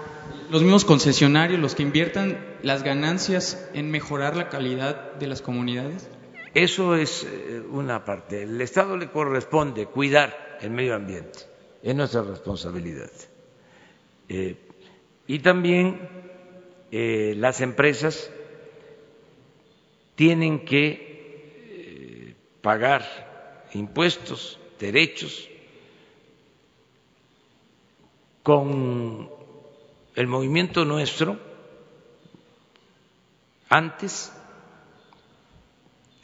[0.49, 6.09] los mismos concesionarios los que inviertan las ganancias en mejorar la calidad de las comunidades?
[6.53, 8.43] Eso es eh, una parte.
[8.43, 11.39] El Estado le corresponde cuidar el medio ambiente,
[11.81, 13.11] es nuestra responsabilidad.
[15.27, 16.09] y también
[16.91, 18.29] las empresas
[20.15, 21.10] tienen que
[22.61, 25.49] pagar impuestos, derechos,
[28.43, 29.29] con
[30.15, 31.39] el movimiento nuestro,
[33.69, 34.31] antes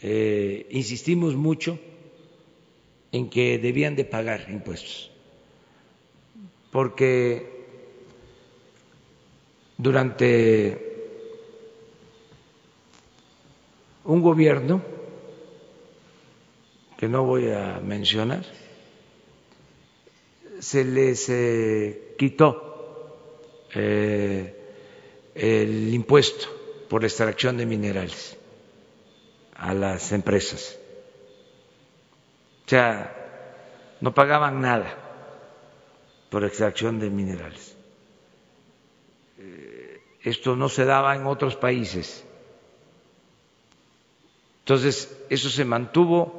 [0.02, 1.80] eh, insistimos mucho
[3.12, 5.12] en que debían de pagar impuestos,
[6.72, 7.66] porque
[9.78, 10.84] durante
[14.04, 14.97] un gobierno
[16.98, 18.44] que no voy a mencionar,
[20.60, 24.56] se les eh, quitó eh,
[25.36, 26.48] el impuesto
[26.90, 28.38] por extracción de minerales
[29.56, 30.80] a las empresas.
[32.66, 33.14] O sea,
[34.02, 34.98] no pagaban nada
[36.30, 37.78] por extracción de minerales.
[39.38, 42.26] Eh, esto no se daba en otros países.
[44.60, 46.37] Entonces, eso se mantuvo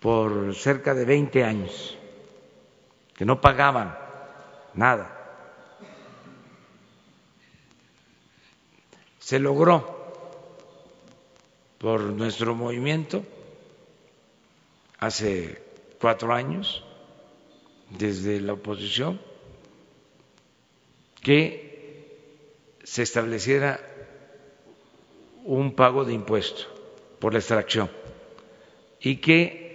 [0.00, 1.96] por cerca de 20 años,
[3.14, 3.96] que no pagaban
[4.74, 5.12] nada.
[9.18, 9.96] Se logró
[11.78, 13.24] por nuestro movimiento
[14.98, 15.62] hace
[16.00, 16.84] cuatro años,
[17.90, 19.20] desde la oposición,
[21.22, 21.66] que
[22.84, 23.80] se estableciera
[25.44, 26.64] un pago de impuesto
[27.18, 27.90] por la extracción
[29.00, 29.65] y que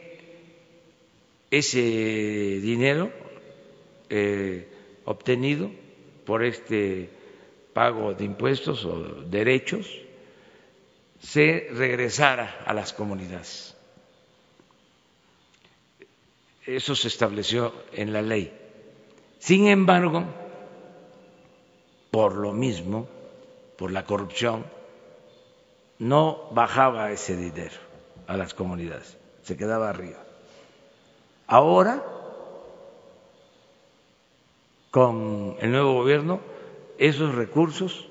[1.51, 1.81] ese
[2.61, 3.11] dinero
[4.09, 4.67] eh,
[5.03, 5.69] obtenido
[6.25, 7.09] por este
[7.73, 9.85] pago de impuestos o derechos
[11.21, 13.75] se regresara a las comunidades.
[16.65, 18.57] Eso se estableció en la ley.
[19.39, 20.23] Sin embargo,
[22.11, 23.07] por lo mismo,
[23.77, 24.65] por la corrupción,
[25.99, 27.77] no bajaba ese dinero
[28.27, 30.30] a las comunidades, se quedaba arriba.
[31.51, 32.01] Ahora,
[34.89, 36.39] con el nuevo gobierno,
[36.97, 38.07] esos recursos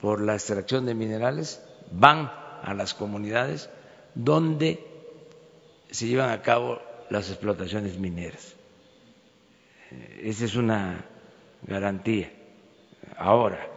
[0.00, 2.32] por la extracción de minerales van
[2.64, 3.70] a las comunidades
[4.16, 4.84] donde
[5.88, 8.56] se llevan a cabo las explotaciones mineras.
[10.20, 11.04] Esa es una
[11.62, 12.32] garantía.
[13.16, 13.68] Ahora,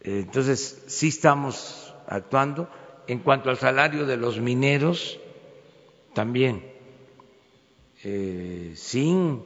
[0.00, 2.68] entonces sí estamos actuando.
[3.06, 5.20] En cuanto al salario de los mineros,
[6.14, 6.62] también,
[8.04, 9.42] eh, sin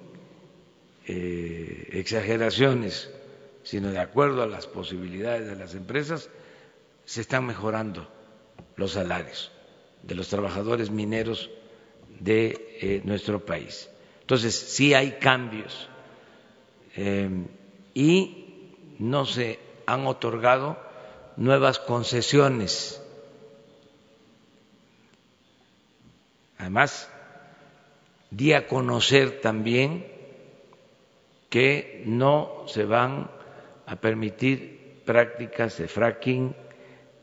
[1.06, 3.10] eh, exageraciones,
[3.62, 6.30] sino de acuerdo a las posibilidades de las empresas,
[7.04, 8.08] se están mejorando
[8.76, 9.52] los salarios
[10.02, 11.50] de los trabajadores mineros
[12.20, 13.90] de eh, nuestro país.
[14.20, 15.88] Entonces, sí hay cambios
[17.92, 20.78] y no se han otorgado
[21.36, 23.02] nuevas concesiones
[26.58, 27.10] Además,
[28.30, 30.06] di a conocer también
[31.50, 33.30] que no se van
[33.86, 36.54] a permitir prácticas de fracking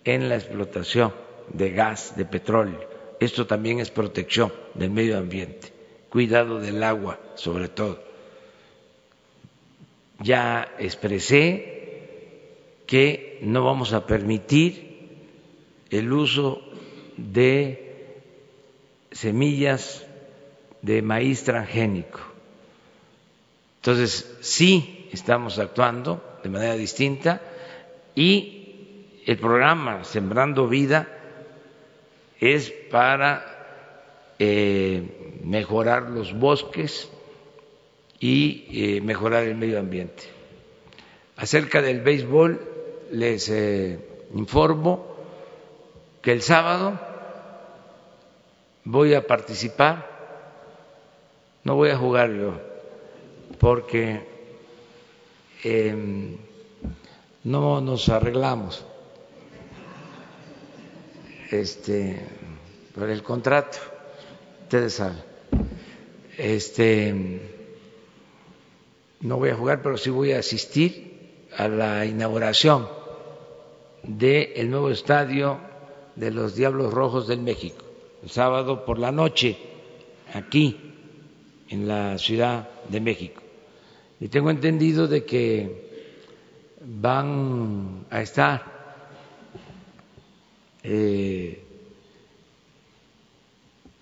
[0.04, 1.14] en la explotación
[1.52, 2.80] de gas, de petróleo.
[3.20, 5.72] Esto también es protección del medio ambiente,
[6.10, 8.02] cuidado del agua sobre todo.
[10.20, 11.74] Ya expresé
[12.88, 14.94] que no vamos a permitir
[15.90, 16.62] el uso
[17.18, 17.83] de
[19.14, 20.06] semillas
[20.82, 22.20] de maíz transgénico.
[23.78, 27.42] Entonces, sí estamos actuando de manera distinta
[28.16, 31.08] y el programa Sembrando Vida
[32.40, 37.10] es para eh, mejorar los bosques
[38.20, 40.24] y eh, mejorar el medio ambiente.
[41.38, 42.60] Acerca del béisbol,
[43.12, 44.00] les eh,
[44.34, 45.06] informo
[46.22, 47.13] que el sábado
[48.86, 50.10] voy a participar,
[51.64, 52.60] no voy a jugar yo,
[53.60, 54.28] porque
[55.64, 56.38] em,
[57.44, 58.86] no nos arreglamos
[61.52, 62.26] este
[62.96, 63.78] por el contrato,
[64.64, 65.24] ustedes saben.
[66.38, 67.42] Este
[69.22, 72.90] no voy a jugar, pero sí voy a asistir a la inauguración
[74.04, 75.60] del nuevo estadio
[76.16, 77.93] de los Diablos Rojos del México
[78.24, 79.58] el sábado por la noche
[80.34, 80.78] aquí
[81.70, 83.42] en la Ciudad de México.
[84.20, 85.84] Y tengo entendido de que
[86.86, 88.64] van a estar
[90.84, 91.64] eh,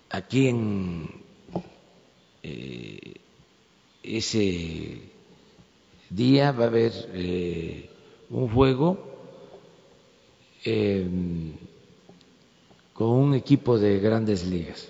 [0.09, 1.09] aquí en
[2.43, 3.15] eh,
[4.03, 5.01] ese
[6.09, 7.89] día va a haber eh,
[8.29, 9.07] un juego
[13.01, 14.87] con un equipo de grandes ligas.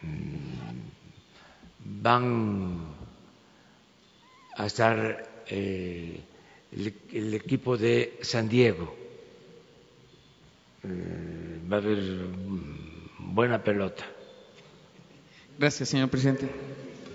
[0.00, 2.94] Mm, van
[4.56, 6.18] a estar eh,
[6.72, 8.96] el, equipo de San Diego,
[10.82, 12.00] eh, va a haber
[13.18, 14.06] buena pelota.
[15.58, 16.48] Gracias, señor presidente.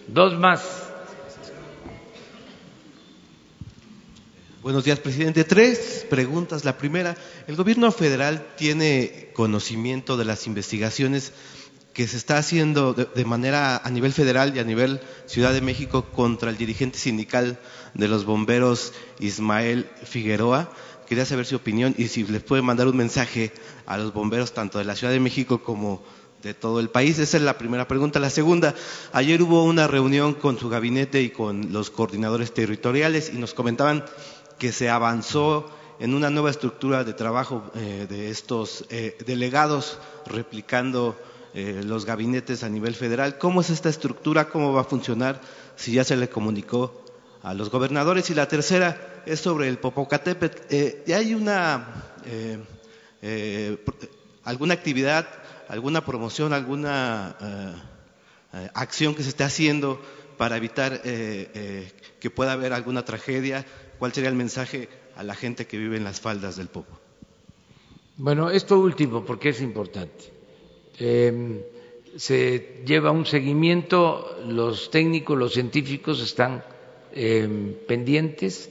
[0.08, 0.89] Dos más.
[4.62, 5.46] Buenos días, presidente.
[5.46, 6.66] Tres preguntas.
[6.66, 7.16] La primera,
[7.48, 11.32] ¿el gobierno federal tiene conocimiento de las investigaciones
[11.94, 16.08] que se está haciendo de, manera a nivel federal y a nivel Ciudad de México
[16.12, 17.58] contra el dirigente sindical
[17.94, 18.92] de los bomberos
[19.22, 20.70] Ismael Figueroa?
[21.08, 23.54] Quería saber su opinión y si les puede mandar un mensaje
[23.86, 26.04] a los bomberos tanto de la Ciudad de México como
[26.44, 27.18] de todo el país.
[27.20, 28.20] Esa es la primera pregunta.
[28.20, 28.76] La segunda,
[29.14, 34.04] ayer hubo una reunión con su gabinete y con los coordinadores territoriales y nos comentaban
[34.60, 41.18] que se avanzó en una nueva estructura de trabajo eh, de estos eh, delegados, replicando
[41.54, 43.38] eh, los gabinetes a nivel federal.
[43.38, 44.50] ¿Cómo es esta estructura?
[44.50, 45.42] ¿Cómo va a funcionar?
[45.76, 47.04] Si ya se le comunicó
[47.42, 48.30] a los gobernadores.
[48.30, 51.12] Y la tercera es sobre el Popocatépetl.
[51.12, 52.16] ¿Hay una
[54.44, 55.28] alguna actividad,
[55.68, 57.76] alguna promoción, alguna
[58.74, 60.02] acción que se esté haciendo
[60.38, 63.66] para evitar que pueda haber alguna tragedia?
[64.00, 64.88] ¿Cuál sería el mensaje
[65.18, 66.98] a la gente que vive en las faldas del Popo?
[68.16, 70.32] Bueno, esto último, porque es importante.
[70.98, 71.60] Em,
[72.16, 76.64] se lleva un seguimiento, los técnicos, los científicos están
[77.12, 78.70] em, pendientes,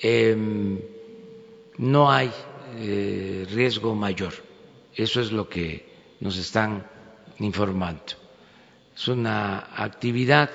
[0.00, 0.80] em,
[1.76, 2.30] no hay
[2.78, 4.32] eh, riesgo mayor.
[4.94, 5.86] Eso es lo que
[6.18, 6.84] nos están
[7.38, 8.14] informando.
[8.96, 10.50] Es una actividad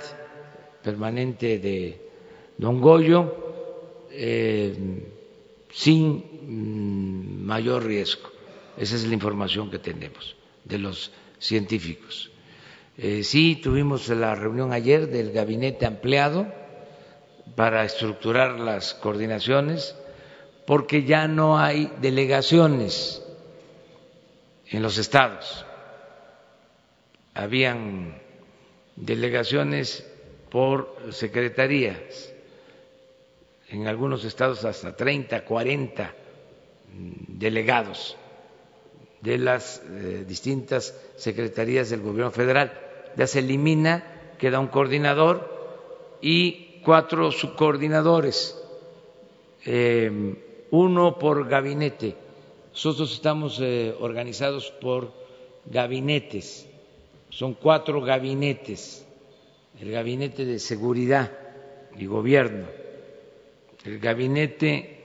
[0.84, 2.01] permanente de
[2.58, 3.53] Don Goyo
[4.16, 4.76] eh,
[5.72, 8.30] sin mm, mayor riesgo.
[8.78, 12.32] Esa es la información que tenemos de los científicos.
[12.97, 16.47] Eh, sí, tuvimos la reunión ayer del gabinete ampliado
[17.55, 19.95] para estructurar las coordinaciones,
[20.66, 23.24] porque ya no hay delegaciones
[24.70, 25.66] en los estados.
[27.34, 28.22] Habían
[28.95, 30.07] delegaciones
[30.49, 32.32] por secretarías
[33.74, 36.13] en algunos estados hasta 30, 40
[37.28, 38.15] delegados
[39.19, 42.71] de las eh, distintas secretarías del gobierno federal.
[43.17, 44.03] Ya se elimina,
[44.38, 48.55] queda un coordinador y cuatro subcoordinadores,
[49.65, 50.36] em,
[50.69, 52.15] uno por gabinete.
[52.74, 55.11] Nosotros estamos eh, organizados por
[55.65, 56.67] gabinetes,
[57.30, 59.03] son cuatro gabinetes,
[59.80, 61.32] el gabinete de seguridad
[61.97, 62.82] y gobierno,
[63.84, 64.99] el gabinete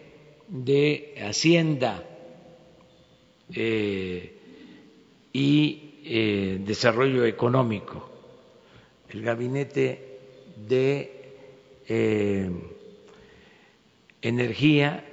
[0.49, 2.05] de Hacienda
[3.53, 4.35] eh,
[5.33, 8.09] y eh, Desarrollo Económico,
[9.11, 10.21] el gabinete
[10.57, 11.33] de
[11.89, 12.51] eh,
[14.23, 15.05] Energía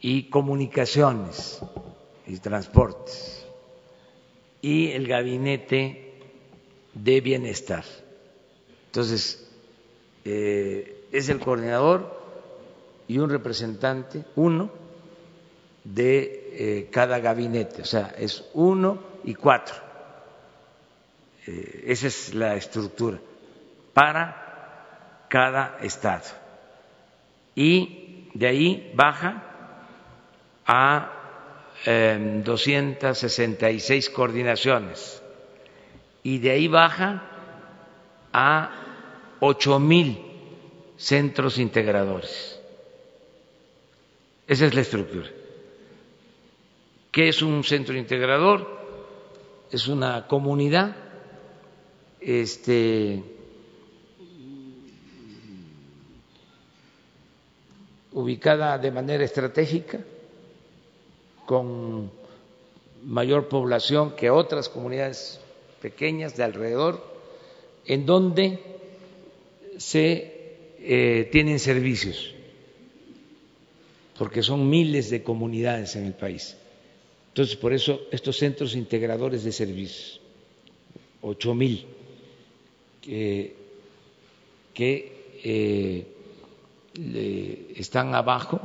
[0.00, 1.60] y Comunicaciones
[2.26, 3.46] y Transportes
[4.60, 6.14] y el gabinete
[6.94, 7.84] de Bienestar.
[8.86, 9.48] Entonces,
[10.24, 12.21] es el coordinador
[13.08, 14.70] y un representante, uno,
[15.84, 19.74] de eh, cada gabinete, o sea, es uno y cuatro.
[21.46, 23.18] Eh, esa es la estructura
[23.92, 26.24] para cada estado.
[27.54, 29.42] Y de ahí baja
[30.66, 31.18] a
[31.84, 35.20] 266 em, coordinaciones
[36.22, 37.22] y de ahí baja
[38.32, 38.70] a
[39.40, 40.18] ocho mil
[40.96, 42.61] centros integradores.
[44.46, 45.28] Esa es la estructura.
[47.10, 48.66] ¿Qué es un centro integrador?
[49.70, 50.96] Es una comunidad
[52.20, 53.22] este,
[58.12, 60.00] ubicada de manera estratégica,
[61.46, 62.10] con
[63.04, 65.40] mayor población que otras comunidades
[65.80, 67.04] pequeñas de alrededor,
[67.86, 68.60] en donde
[69.78, 72.34] se eh, tienen servicios
[74.22, 76.56] porque son miles de comunidades en el país.
[77.30, 80.20] Entonces, por eso estos centros integradores de servicios,
[81.22, 81.84] ocho mil,
[83.02, 83.56] que,
[85.42, 86.06] eh,
[87.74, 88.60] están abajo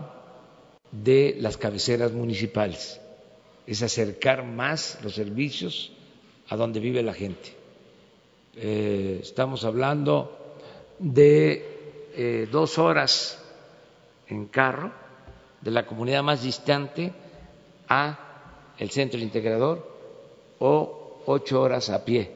[0.92, 3.02] de las cabeceras municipales,
[3.66, 5.92] es acercar más los servicios
[6.50, 7.50] a donde vive la gente.
[8.56, 10.38] Eh, estamos hablando
[11.00, 11.66] de
[12.14, 13.44] eh, dos horas
[14.28, 15.07] en carro
[15.62, 17.14] de la comunidad más distante
[17.90, 19.88] a el centro integrador
[20.60, 22.32] o ocho horas a pie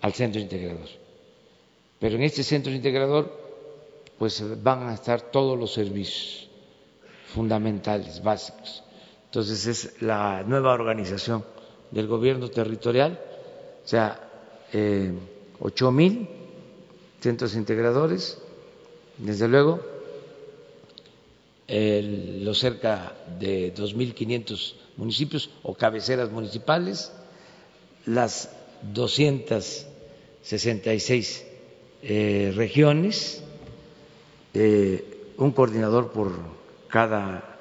[0.00, 0.88] al centro integrador.
[1.98, 3.40] Pero en este centro integrador
[4.18, 6.48] pues van a estar todos los servicios
[7.26, 8.82] fundamentales, básicos.
[9.26, 11.44] Entonces es la nueva organización
[11.90, 13.18] del gobierno territorial,
[13.84, 14.20] o sea,
[14.72, 15.12] eh,
[15.60, 16.28] ocho mil
[17.20, 18.38] centros integradores,
[19.18, 19.80] desde luego,
[21.74, 27.10] los cerca de 2.500 municipios o cabeceras municipales,
[28.04, 28.50] las
[28.92, 31.46] 266
[32.02, 33.42] eh, regiones,
[34.52, 36.32] eh, un coordinador por
[36.88, 37.58] cada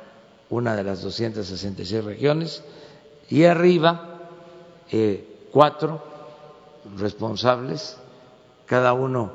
[0.49, 2.65] una de las 266 regiones,
[3.29, 4.27] y arriba
[4.91, 6.03] eh, cuatro
[6.97, 7.95] responsables,
[8.65, 9.31] cada uno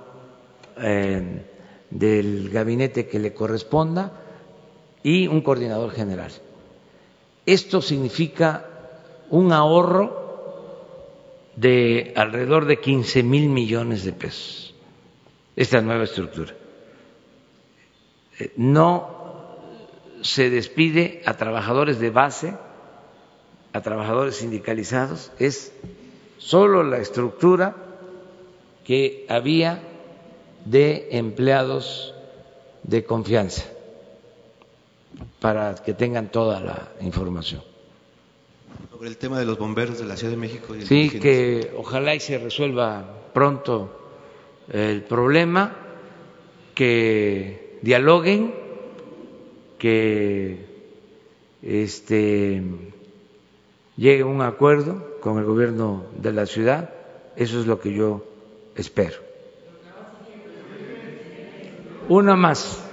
[0.77, 1.47] eh,
[1.91, 4.26] del gabinete que le corresponda,
[5.07, 6.33] y un coordinador general.
[7.47, 8.67] Esto significa
[9.31, 10.75] un ahorro
[11.55, 14.75] de alrededor de 15 mil millones de pesos,
[15.55, 16.55] esta nueva estructura.
[18.41, 19.55] Eh, no
[20.23, 22.57] se despide a trabajadores de base,
[23.73, 25.73] a trabajadores sindicalizados, es
[26.39, 27.77] solo la estructura
[28.83, 29.81] que había
[30.65, 32.13] de empleados
[32.83, 33.76] de confianza
[35.41, 37.63] para que tengan toda la información.
[38.91, 40.75] Sobre el tema de los bomberos de la Ciudad de México.
[40.85, 43.91] sí, que ojalá y se resuelva pronto
[44.73, 45.77] el problema,
[46.75, 48.55] que dialoguen
[49.79, 50.67] que
[51.63, 52.63] este,
[53.97, 56.91] llegue a un acuerdo con el gobierno de la ciudad.
[57.37, 58.25] Eso es lo que yo
[58.75, 59.17] espero.
[62.09, 62.86] Una más.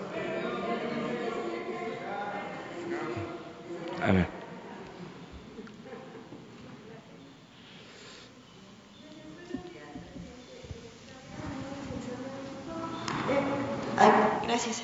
[14.43, 14.83] Gracias.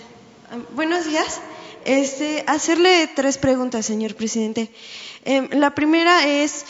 [0.74, 1.42] Buenos días.
[1.86, 4.72] Este, hacerle tres preguntas, señor presidente.
[5.26, 6.66] Em, la primera es,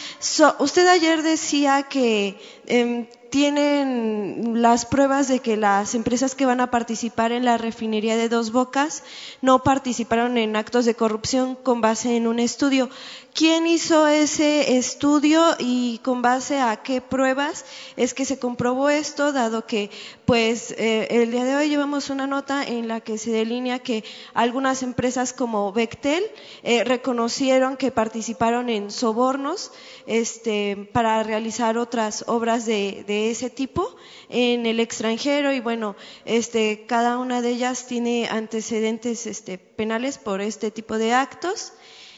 [0.59, 6.71] usted ayer decía que em, tienen las pruebas de que las empresas que van a
[6.71, 9.03] participar en la refinería de Dos Bocas
[9.41, 12.89] no participaron en actos de corrupción con base en un estudio.
[13.33, 17.65] ¿Quién hizo ese estudio y con base a qué pruebas
[17.95, 19.91] es que se comprobó esto, dado que
[20.29, 24.03] pues eh, el día de hoy llevamos una nota en la que se delinea que
[24.35, 26.23] algunas empresas como Bechtel
[26.61, 29.71] eh, reconocieron que participaron en sobornos
[30.05, 33.95] este, para realizar otras obras de, ese tipo
[34.29, 40.41] en el extranjero y bueno, este, cada una de ellas tiene antecedentes este, penales por
[40.41, 41.73] este tipo de actos.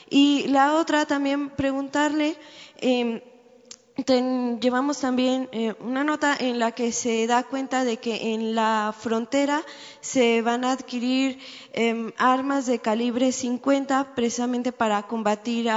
[0.10, 2.36] Y la otra también preguntarle,
[2.82, 3.24] eh,
[4.06, 8.94] llevamos también eh, una nota en la que se da cuenta de que en la
[8.98, 9.64] frontera
[10.00, 11.40] se van a adquirir
[11.74, 15.70] em, armas de calibre 50 precisamente para combatir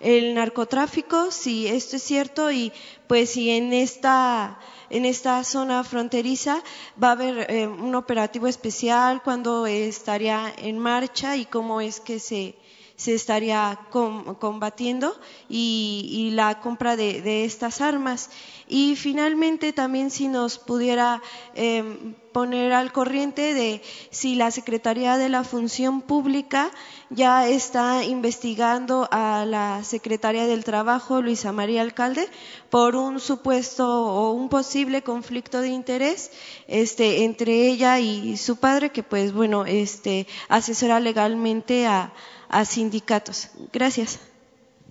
[0.00, 2.72] el narcotráfico, si esto es cierto y
[3.06, 4.58] pues si en esta
[4.90, 6.62] en esta zona fronteriza
[7.02, 12.18] va a haber eh, un operativo especial, cuándo estaría en marcha y cómo es que
[12.18, 12.56] se
[13.00, 18.28] se estaría combatiendo y, la compra de, estas armas.
[18.68, 21.22] Y finalmente también si nos pudiera
[21.54, 23.80] em, poner al corriente de
[24.10, 26.70] si la Secretaría de la Función Pública
[27.08, 32.28] ya está investigando a la Secretaría del Trabajo, Luisa María Alcalde,
[32.68, 36.32] por un supuesto o un posible conflicto de interés
[36.68, 42.12] este, entre ella y su padre, que pues bueno, este, asesora legalmente a
[42.50, 43.50] a sindicatos.
[43.72, 44.20] Gracias.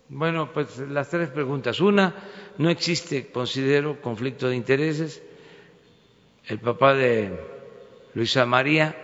[0.07, 1.79] Bueno, pues las tres preguntas.
[1.81, 2.15] Una,
[2.57, 5.21] no existe, considero, conflicto de intereses.
[6.47, 7.37] El papá de
[8.15, 8.95] Luisa María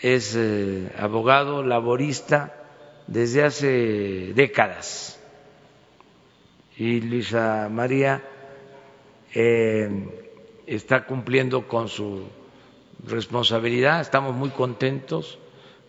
[0.00, 2.54] es eh, abogado laborista
[3.08, 5.18] desde hace décadas.
[6.76, 8.22] Y Luisa María
[9.34, 9.90] eh,
[10.66, 12.28] está cumpliendo con su
[13.04, 15.38] responsabilidad, estamos muy contentos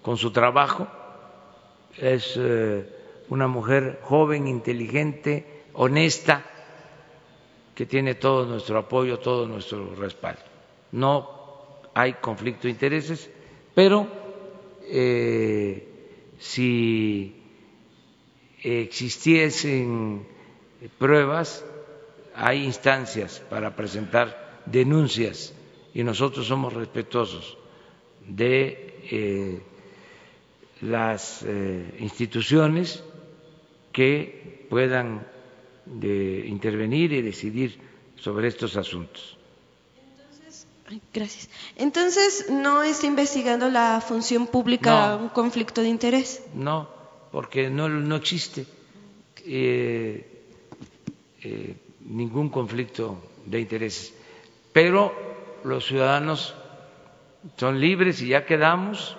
[0.02, 0.88] con su trabajo
[2.02, 2.86] es eh,
[3.30, 6.46] una mujer joven, inteligente, honesta,
[7.76, 10.42] que tiene todo nuestro apoyo, todo nuestro respaldo.
[10.92, 11.30] No
[11.94, 13.30] hay conflicto de intereses,
[13.74, 14.08] pero
[14.84, 15.88] eh,
[16.40, 17.36] si
[18.62, 20.26] existiesen
[20.98, 21.66] pruebas,
[22.36, 25.54] hay instancias para presentar denuncias
[25.94, 27.58] y nosotros somos respetuosos
[28.28, 29.62] de eh,
[30.82, 33.04] las eh, instituciones
[33.92, 35.28] que puedan
[35.86, 37.80] de intervenir y decidir
[38.16, 39.38] sobre estos asuntos.
[39.98, 40.68] Entonces,
[41.14, 41.50] gracias.
[41.76, 46.44] Entonces, ¿no está investigando la función pública un conflicto de interés?
[46.54, 46.90] No,
[47.32, 48.66] porque no, no existe
[49.46, 50.44] eh,
[51.44, 54.14] eh, ningún conflicto de intereses.
[54.74, 55.14] Pero
[55.64, 56.54] los ciudadanos
[57.58, 59.18] son libres y ya quedamos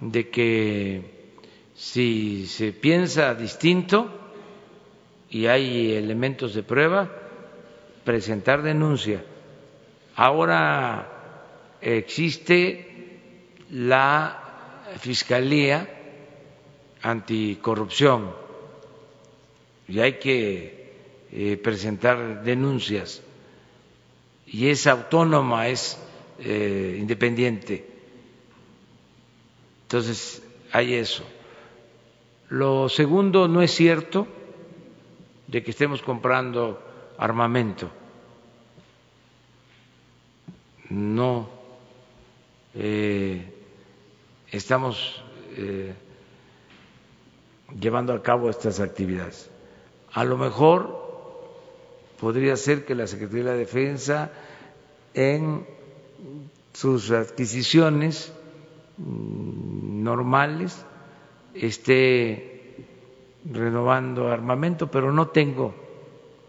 [0.00, 1.30] de que
[1.74, 4.10] si se piensa distinto
[5.30, 7.10] y hay elementos de prueba,
[8.04, 9.24] presentar denuncia.
[10.14, 13.18] Ahora existe
[13.70, 14.40] la
[15.00, 15.88] Fiscalía
[17.02, 18.30] Anticorrupción
[19.88, 20.92] y hay que
[21.32, 23.22] eh, presentar denuncias
[24.46, 25.98] y es autónoma, es
[26.38, 27.93] eh, independiente.
[29.94, 30.42] Entonces,
[30.72, 31.22] hay eso.
[32.48, 34.26] Lo segundo, no es cierto
[35.46, 36.82] de que estemos comprando
[37.16, 37.88] armamento.
[40.90, 41.48] No
[42.74, 43.54] eh,
[44.50, 45.22] estamos
[45.56, 45.94] eh,
[47.80, 49.48] llevando a cabo estas actividades.
[50.12, 50.90] A lo mejor
[52.18, 54.32] podría ser que la Secretaría de la Defensa
[55.14, 55.64] en
[56.72, 58.32] sus adquisiciones
[58.98, 60.84] normales
[61.54, 62.54] esté
[63.44, 65.74] renovando armamento, pero no tengo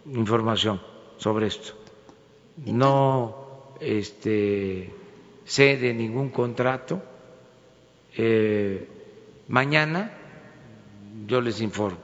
[0.06, 0.82] información
[1.18, 1.74] sobre esto.
[2.66, 3.46] No
[3.80, 4.94] este,
[5.46, 7.02] sé de ningún contrato.
[8.18, 8.88] Eh,
[9.48, 10.12] mañana
[11.28, 11.98] yo les informo.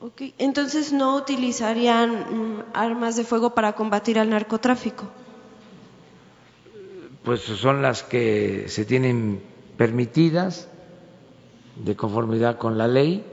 [0.00, 0.34] Okay.
[0.38, 5.04] Entonces no utilizarían mm, armas de fuego para combatir al narcotráfico.
[7.24, 9.40] Pues son las que se tienen
[9.76, 10.68] permitidas
[11.76, 13.24] de conformidad con la ley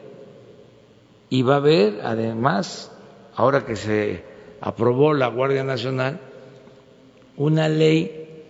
[1.29, 2.91] y va a haber además,
[3.35, 4.23] ahora que se
[4.59, 6.19] aprobó la Guardia Nacional,
[7.37, 8.43] una ley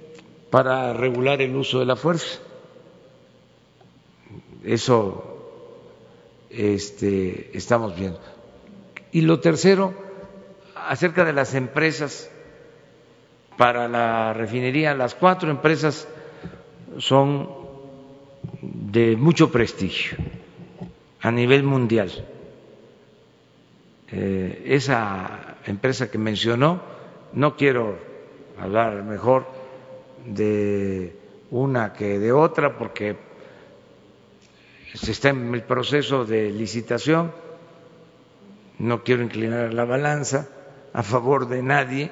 [0.49, 2.39] para regular el uso de la fuerza.
[4.63, 5.31] Eso
[6.49, 8.19] este, estamos viendo.
[9.11, 9.93] Y lo tercero,
[10.75, 12.29] acerca de las empresas
[13.57, 16.07] para la refinería, las cuatro empresas
[16.97, 17.60] son
[18.61, 20.17] de mucho prestigio
[21.21, 22.11] a nivel mundial.
[24.11, 26.81] Eh, esa empresa que mencionó,
[27.33, 27.97] no quiero
[28.59, 29.47] hablar mejor
[30.25, 31.15] de
[31.49, 33.15] una que de otra porque
[34.93, 37.31] se está en el proceso de licitación,
[38.79, 40.49] no quiero inclinar la balanza
[40.93, 42.11] a favor de nadie,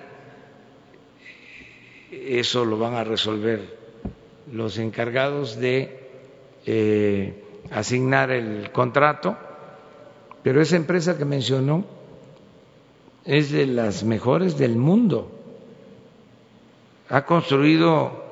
[2.12, 3.78] eso lo van a resolver
[4.52, 5.99] los encargados de
[6.72, 9.36] eh, asignar el contrato,
[10.44, 11.84] pero esa empresa que mencionó
[13.26, 15.32] es de las mejores del mundo,
[17.10, 18.24] ha construido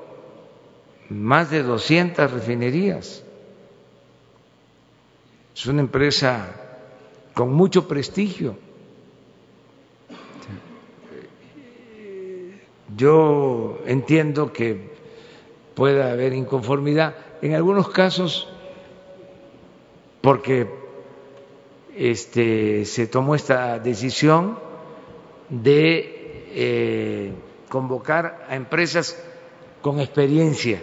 [1.09, 3.23] más de 200 refinerías
[5.57, 6.53] es una empresa
[7.33, 8.55] con mucho prestigio.
[12.95, 14.91] Yo entiendo que
[15.73, 18.47] pueda haber inconformidad en algunos casos
[20.21, 20.67] porque
[21.95, 24.59] este, se tomó esta decisión
[25.49, 27.31] de eh,
[27.69, 29.23] convocar a empresas
[29.81, 30.81] con experiencia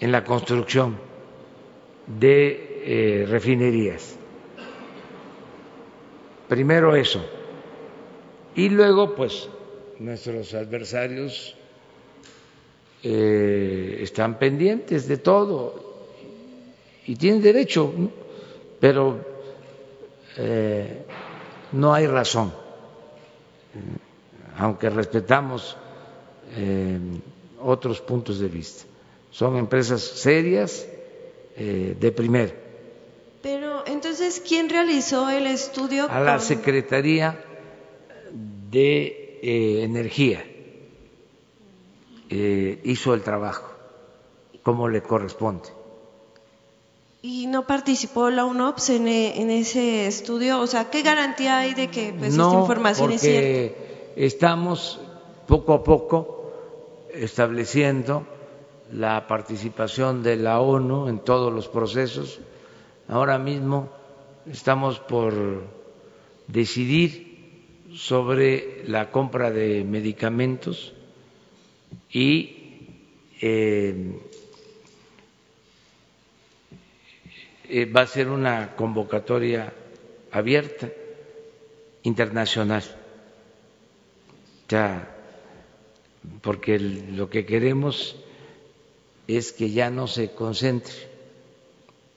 [0.00, 0.98] en la construcción
[2.06, 4.16] de eh, refinerías.
[6.48, 7.24] Primero eso.
[8.54, 9.48] Y luego, pues,
[9.98, 11.56] nuestros adversarios
[13.08, 15.94] eh, están pendientes de todo
[17.06, 17.92] y tienen derecho,
[18.80, 19.20] pero
[20.36, 21.04] eh,
[21.70, 22.52] no hay razón,
[24.58, 25.76] aunque respetamos
[27.62, 28.84] otros puntos de vista.
[29.30, 30.88] Son empresas serias
[31.56, 32.66] de primer
[33.46, 36.10] pero entonces, ¿quién realizó el estudio?
[36.10, 37.38] A la Secretaría
[38.32, 40.44] de eh, Energía
[42.30, 43.70] eh, hizo el trabajo
[44.62, 45.68] como le corresponde.
[47.22, 50.60] ¿Y no participó la UNOPS en, eh, ese estudio?
[50.60, 53.78] O sea, ¿qué garantía hay de que pues, esta información es cierta?
[54.16, 55.00] Estamos
[55.46, 56.52] poco a poco
[57.12, 58.26] estableciendo
[58.92, 62.40] la participación de la ONU en todos los procesos
[63.08, 63.88] Ahora mismo
[64.50, 65.62] estamos por
[66.48, 70.92] decidir sobre la compra de medicamentos
[72.10, 72.56] y
[73.40, 74.18] eh,
[77.68, 79.72] eh, va a ser una convocatoria
[80.32, 80.88] abierta
[82.02, 82.84] internacional
[84.68, 85.12] ya
[86.42, 88.16] porque lo que queremos
[89.26, 90.94] es que ya no se concentre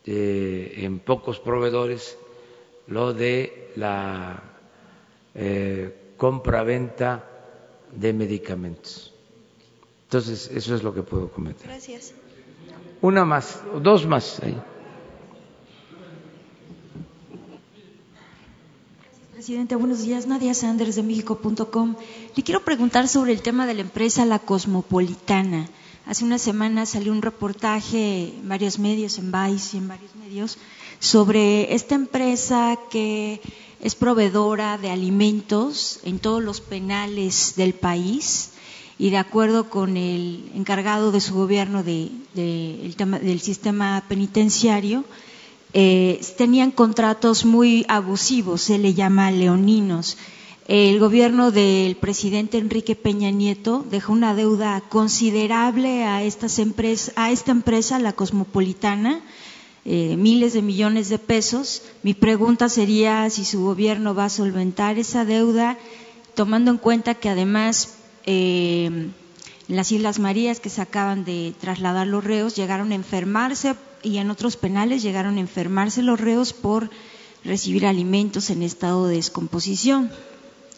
[0.06, 2.18] eh, en pocos proveedores
[2.88, 4.42] lo de la
[5.36, 7.24] eh, compra-venta
[7.92, 9.09] de medicamentos.
[10.10, 11.68] Entonces, eso es lo que puedo comentar.
[11.68, 12.16] Gracias.
[13.00, 14.60] Una más, dos más ahí.
[19.34, 20.26] Presidente, buenos días.
[20.26, 21.96] Nadia Sanders de México.com.
[22.36, 25.70] Le quiero preguntar sobre el tema de la empresa La Cosmopolitana.
[26.08, 30.58] Hace una semana salió un reportaje en varios medios, en Vice y en varios medios,
[30.98, 33.42] sobre esta empresa que
[33.80, 38.54] es proveedora de alimentos en todos los penales del país
[39.00, 45.06] y de acuerdo con el encargado de su gobierno tema, del sistema penitenciario,
[45.72, 50.18] eh, tenían contratos muy abusivos, se le llama leoninos.
[50.68, 56.60] El gobierno del presidente Enrique Peña Nieto dejó una deuda considerable a, estas
[57.16, 59.22] a esta empresa, la Cosmopolitana,
[59.86, 61.84] eh, miles de millones de pesos.
[62.04, 65.78] Mi pregunta sería si su gobierno va a solventar esa deuda,
[66.36, 69.10] tomando en cuenta que además eh,
[69.70, 74.18] en las Islas Marías que se acaban de trasladar los reos llegaron a enfermarse y
[74.18, 76.90] en otros penales llegaron a enfermarse los reos por
[77.44, 80.12] recibir alimentos en estado de descomposición.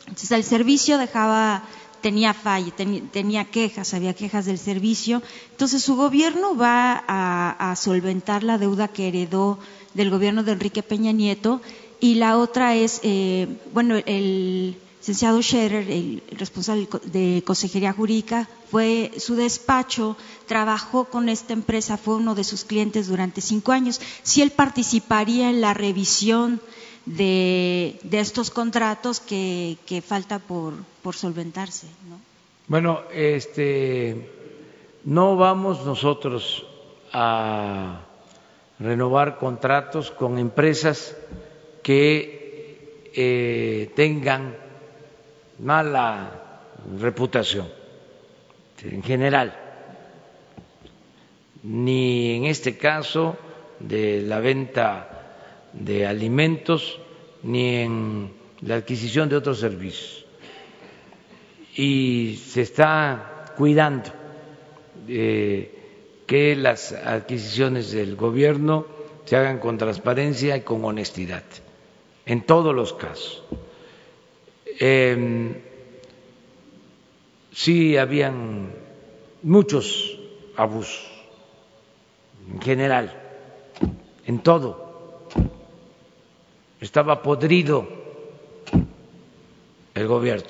[0.01, 1.63] Entonces el servicio dejaba,
[2.01, 2.73] tenía falla,
[3.11, 5.21] tenía, quejas, había quejas del servicio.
[5.51, 9.57] Entonces su gobierno va a, solventar la deuda que heredó
[9.93, 11.61] del gobierno de Enrique Peña Nieto
[12.01, 19.11] y la otra es, eh, bueno, el licenciado Scherer, el responsable de Consejería Jurídica, fue
[19.17, 23.99] su despacho, trabajó con esta empresa, fue uno de sus clientes durante cinco años.
[24.21, 26.61] Si él participaría en la revisión
[27.07, 30.75] de, estos contratos que, falta por,
[31.15, 31.87] solventarse.
[32.67, 34.29] Bueno, este,
[35.03, 36.63] no vamos nosotros
[37.11, 38.01] a
[38.77, 41.17] renovar contratos con empresas
[41.81, 44.60] que eh, tengan
[45.61, 46.63] mala
[46.99, 47.67] reputación
[48.83, 49.53] en general,
[51.63, 53.37] ni en este caso
[53.79, 55.07] de la venta
[55.73, 56.99] de alimentos
[57.43, 60.25] ni en la adquisición de otros servicios.
[61.75, 64.09] Y se está cuidando
[65.05, 68.85] que las adquisiciones del gobierno
[69.25, 71.43] se hagan con transparencia y con honestidad,
[72.25, 73.43] en todos los casos.
[74.79, 75.61] Eh,
[77.51, 78.73] sí habían
[79.43, 80.17] muchos
[80.55, 81.09] abusos,
[82.49, 83.13] en general,
[84.25, 85.27] en todo.
[86.79, 87.87] Estaba podrido
[89.93, 90.47] el gobierno,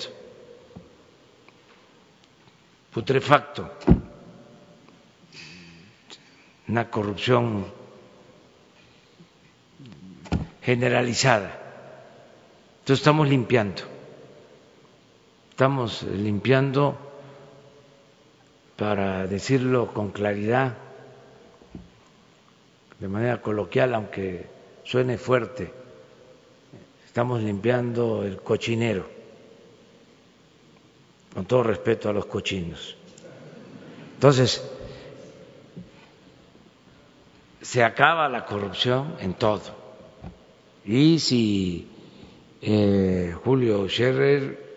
[2.93, 3.69] putrefacto,
[6.67, 7.65] una corrupción
[10.61, 11.57] generalizada.
[12.80, 13.90] Entonces estamos limpiando
[15.62, 16.97] estamos limpiando,
[18.78, 20.76] para decirlo con claridad,
[22.99, 24.47] de manera coloquial, aunque
[24.84, 25.72] suene fuerte,
[27.05, 29.05] estamos limpiando el cochinero,
[31.36, 32.97] con todo respeto a los cochinos.
[34.16, 34.68] Entonces,
[37.62, 39.62] se acaba la corrupción en todo.
[40.86, 41.88] Y si
[42.64, 44.70] eh, Julio Scherer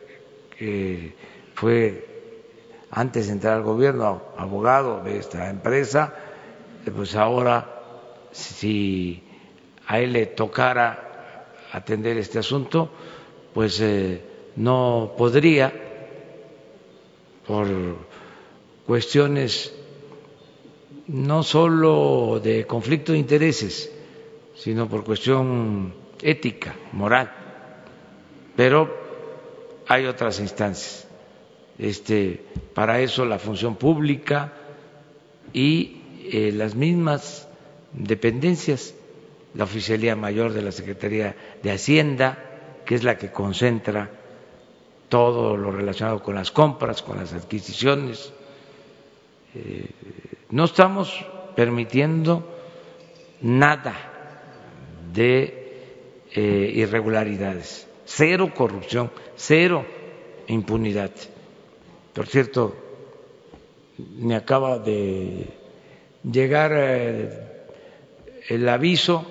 [0.59, 1.15] que
[1.55, 2.07] fue
[2.91, 6.15] antes de entrar al gobierno abogado de esta empresa,
[6.87, 7.83] eh, pues ahora
[8.31, 9.23] si
[9.87, 12.91] a él le tocara atender este asunto,
[13.53, 14.23] pues eh,
[14.57, 15.73] no podría
[17.47, 17.69] por
[18.87, 19.75] cuestiones
[21.09, 23.93] no solo de conflicto de intereses,
[24.55, 27.31] sino por cuestión ética, moral.
[28.57, 29.04] Pero
[29.89, 31.07] hay otras instancias.
[31.79, 34.53] Este, para eso la función pública
[35.53, 36.01] y
[36.33, 37.49] eh, las mismas
[37.93, 38.95] dependencias,
[39.55, 42.39] la Oficialía Mayor de la Secretaría de Hacienda,
[42.85, 44.11] que es la que concentra
[45.09, 48.33] todo lo relacionado con las compras, con las adquisiciones.
[49.55, 49.89] Eh,
[50.51, 51.25] no estamos
[51.55, 52.57] permitiendo
[53.43, 53.95] nada
[55.13, 59.85] de eh, irregularidades cero corrupción, cero
[60.47, 61.13] impunidad.
[62.13, 62.75] Por cierto,
[63.99, 65.49] me acaba de
[66.23, 67.67] llegar eh,
[68.49, 69.25] el aviso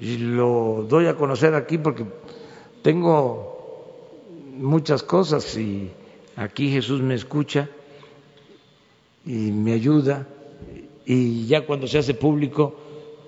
[0.00, 2.04] y lo doy a conocer aquí porque
[2.82, 4.10] tengo
[4.54, 5.90] muchas cosas y
[6.36, 7.68] aquí Jesús me escucha
[9.24, 10.26] y me ayuda
[11.04, 12.76] y ya cuando se hace público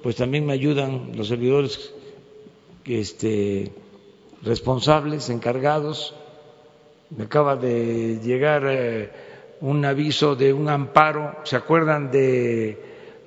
[0.03, 1.93] pues también me ayudan los servidores
[2.85, 3.73] este,
[4.45, 6.15] responsables, encargados.
[7.11, 9.11] Me acaba de llegar eh,
[9.61, 12.79] un aviso de un amparo, ¿se acuerdan de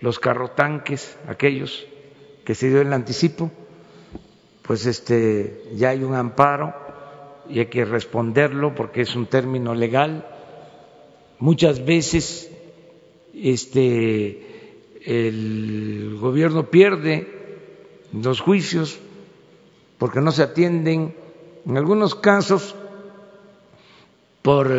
[0.02, 1.86] los carrotanques, aquellos
[2.46, 3.52] que se dio el anticipo?
[4.62, 6.74] Pues este, ya hay un amparo
[7.50, 10.28] y hay que responderlo porque es un término legal.
[11.40, 12.52] Muchas veces
[13.34, 14.74] este,
[15.06, 17.28] el gobierno pierde
[18.12, 19.00] los juicios
[19.98, 21.16] porque no se atienden,
[21.66, 22.76] en algunos casos,
[24.42, 24.70] por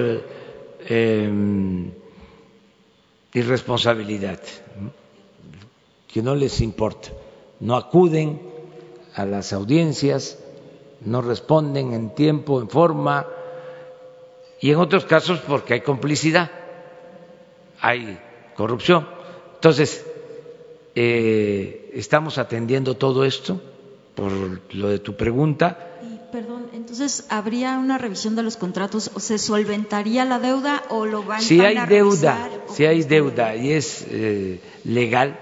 [0.80, 1.92] eh,
[3.34, 4.40] irresponsabilidad,
[6.06, 7.10] que no les importa,
[7.60, 8.40] no acuden
[9.14, 10.38] a las audiencias,
[11.00, 13.26] no responden en tiempo, en forma,
[14.60, 16.50] y en otros casos porque hay complicidad,
[17.80, 18.18] hay
[18.56, 19.08] corrupción.
[19.54, 20.04] Entonces,
[20.94, 23.60] eh, estamos atendiendo todo esto
[24.18, 24.32] por
[24.74, 25.78] lo de tu pregunta.
[26.32, 29.12] perdón, entonces, ¿habría una revisión de los contratos?
[29.14, 33.54] ¿O se solventaría la deuda o lo van, si van hay deuda, Si hay deuda
[33.54, 35.38] y es eh, legal,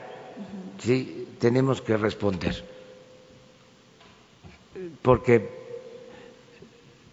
[0.84, 2.62] sí, tenemos que responder.
[5.00, 5.48] Porque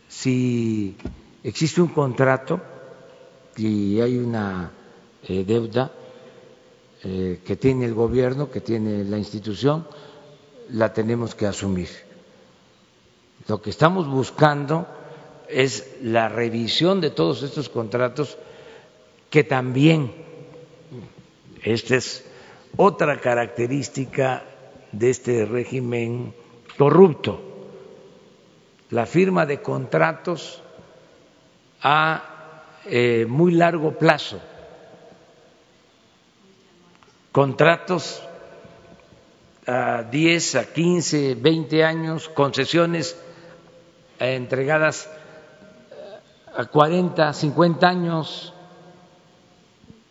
[0.10, 0.98] si
[1.46, 2.60] existe un contrato
[3.56, 4.70] y hay una
[5.30, 5.94] eh, deuda
[7.06, 9.88] eh, que tiene el gobierno, que tiene la institución,
[10.70, 11.90] la tenemos que asumir.
[13.48, 14.88] Lo que estamos buscando
[15.50, 18.38] es la revisión de todos estos contratos
[19.30, 20.14] que también,
[21.64, 22.26] esta es
[22.78, 24.44] otra característica
[24.92, 26.34] de este régimen
[26.78, 27.42] corrupto,
[28.90, 30.62] la firma de contratos
[31.82, 32.24] a
[32.86, 34.40] eh, muy largo plazo,
[37.32, 38.22] contratos
[39.66, 43.18] a 10, a 15, 20 años, concesiones
[44.20, 45.10] eh, entregadas
[45.92, 46.20] eh,
[46.56, 48.54] a 40, 50 años.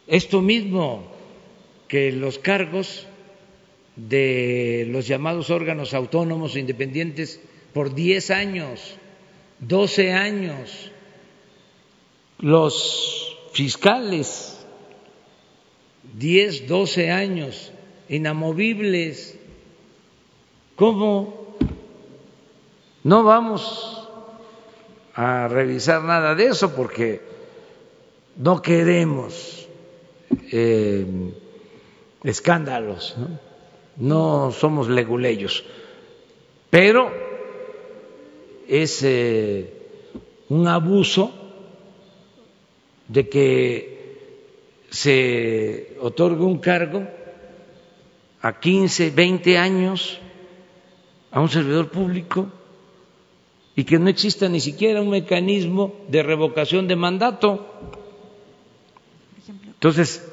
[0.06, 1.12] Esto mismo
[1.88, 3.06] que los cargos
[3.96, 7.40] de los llamados órganos autónomos e independientes
[7.72, 8.96] por 10 años,
[9.60, 10.90] 12 años,
[12.38, 14.52] los fiscales
[16.14, 17.72] 10, 12 años,
[18.08, 19.38] inamovibles,
[20.76, 21.56] ¿Cómo
[23.04, 24.08] no vamos
[25.14, 26.74] a revisar nada de eso?
[26.74, 27.20] Porque
[28.36, 29.68] no queremos
[30.50, 31.04] eh,
[32.24, 33.16] escándalos,
[33.96, 34.50] ¿no?
[34.52, 35.64] somos leguleyos,
[36.70, 37.12] pero
[38.66, 39.70] es eh,
[40.48, 41.32] un abuso
[43.08, 43.92] de que
[44.88, 47.06] se otorgue un cargo
[48.40, 50.21] a 15, 20 años
[51.32, 52.46] a un servidor público
[53.74, 57.66] y que no exista ni siquiera un mecanismo de revocación de mandato.
[59.66, 60.30] Entonces,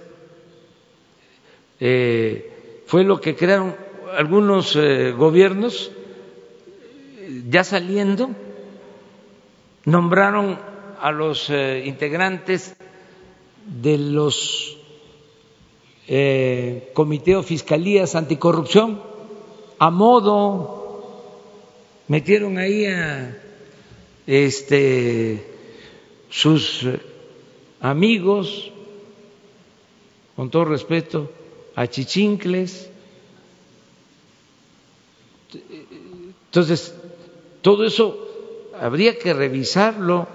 [1.79, 3.75] eh, fue lo que crearon
[4.17, 5.91] algunos eh, gobiernos,
[7.49, 8.31] ya saliendo,
[9.85, 10.59] nombraron
[10.99, 12.75] a los eh, integrantes
[13.65, 14.75] de los
[16.93, 18.99] comités o fiscalías anticorrupción
[19.77, 20.88] a modo
[22.09, 23.37] metieron ahí a
[24.25, 25.45] este,
[26.29, 26.85] sus
[27.79, 28.71] amigos,
[30.35, 31.31] con todo respeto,
[31.75, 32.89] a chichincles.
[36.47, 36.95] Entonces,
[37.61, 40.27] todo eso habría que revisarlo.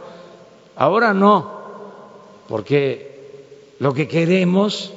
[0.76, 1.60] Ahora no,
[2.48, 3.14] porque
[3.80, 4.92] lo que queremos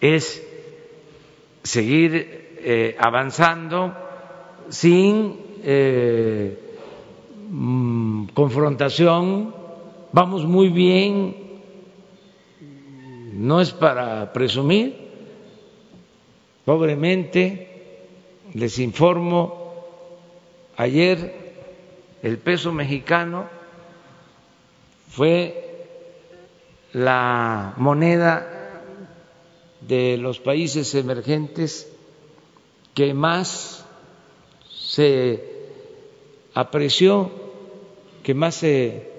[0.00, 0.42] es
[1.62, 4.01] seguir eh, avanzando
[4.68, 6.58] sin eh,
[7.50, 9.54] mm, confrontación,
[10.12, 11.36] vamos muy bien,
[13.34, 14.96] no es para presumir,
[16.64, 17.68] pobremente,
[18.54, 19.84] les informo,
[20.76, 21.54] ayer
[22.22, 23.46] el peso mexicano
[25.08, 25.86] fue
[26.92, 28.46] la moneda
[29.80, 31.90] de los países emergentes
[32.94, 33.81] que más
[34.92, 35.42] se
[36.52, 37.30] apreció,
[38.22, 39.10] que más se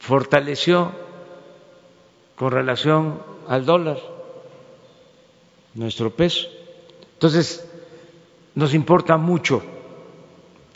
[0.00, 0.90] fortaleció
[2.34, 4.00] con relación al dólar,
[5.74, 6.48] nuestro peso.
[7.12, 7.64] Entonces,
[8.56, 9.62] nos importa mucho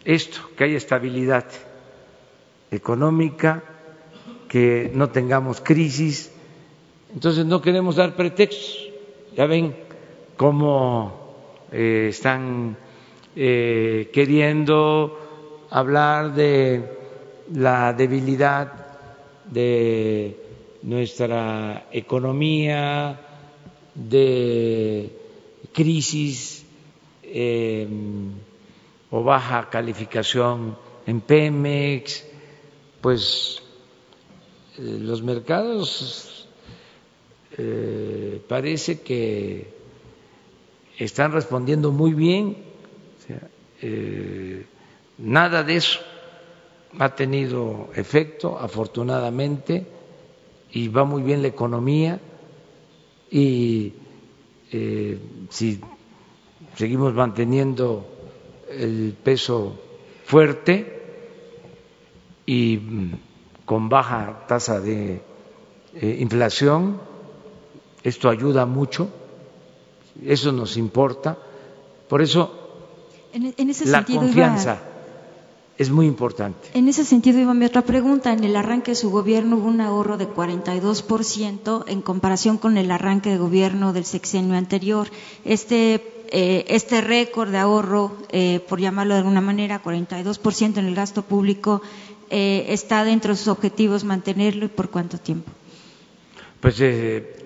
[0.04, 1.46] esto, que haya estabilidad
[2.70, 3.64] económica,
[4.48, 6.32] que no tengamos crisis.
[7.12, 8.88] Entonces, no queremos dar pretextos
[9.34, 9.74] Ya ven
[10.36, 11.21] cómo
[11.72, 12.76] eh, están
[13.34, 16.84] eh, queriendo hablar de
[17.54, 18.70] la debilidad
[19.46, 20.36] de
[20.82, 23.18] nuestra economía,
[23.94, 25.16] de
[25.72, 26.66] crisis
[27.22, 27.88] eh,
[29.10, 32.26] o baja calificación en Pemex,
[33.00, 33.62] pues
[34.76, 36.28] eh, los mercados
[38.48, 39.81] parece que
[41.04, 42.56] están respondiendo muy bien.
[43.80, 44.66] Eh,
[45.18, 46.00] nada de eso
[46.98, 49.86] ha tenido efecto, afortunadamente,
[50.72, 52.20] y va muy bien la economía.
[53.30, 53.94] Y
[55.50, 55.80] si
[56.76, 58.06] seguimos manteniendo
[58.70, 59.78] el peso
[60.24, 61.02] fuerte
[62.46, 62.80] y
[63.64, 65.22] con baja tasa de
[65.94, 67.00] eh, inflación.
[68.02, 69.08] Esto ayuda mucho,
[70.24, 71.38] eso nos importa.
[72.08, 72.52] Por eso
[73.84, 74.80] la confianza
[75.78, 76.68] es muy importante.
[76.74, 78.32] En ese sentido iba mi otra pregunta.
[78.32, 82.90] En el arranque de su gobierno hubo un ahorro de 42% en comparación con el
[82.90, 85.08] arranque de gobierno del sexenio anterior.
[85.44, 90.94] Este eh, este récord de ahorro, eh, por llamarlo de alguna manera, 42% en el
[90.94, 91.82] gasto público,
[92.30, 95.52] eh, está dentro de sus objetivos mantenerlo y por cuánto tiempo?
[96.62, 96.80] Pues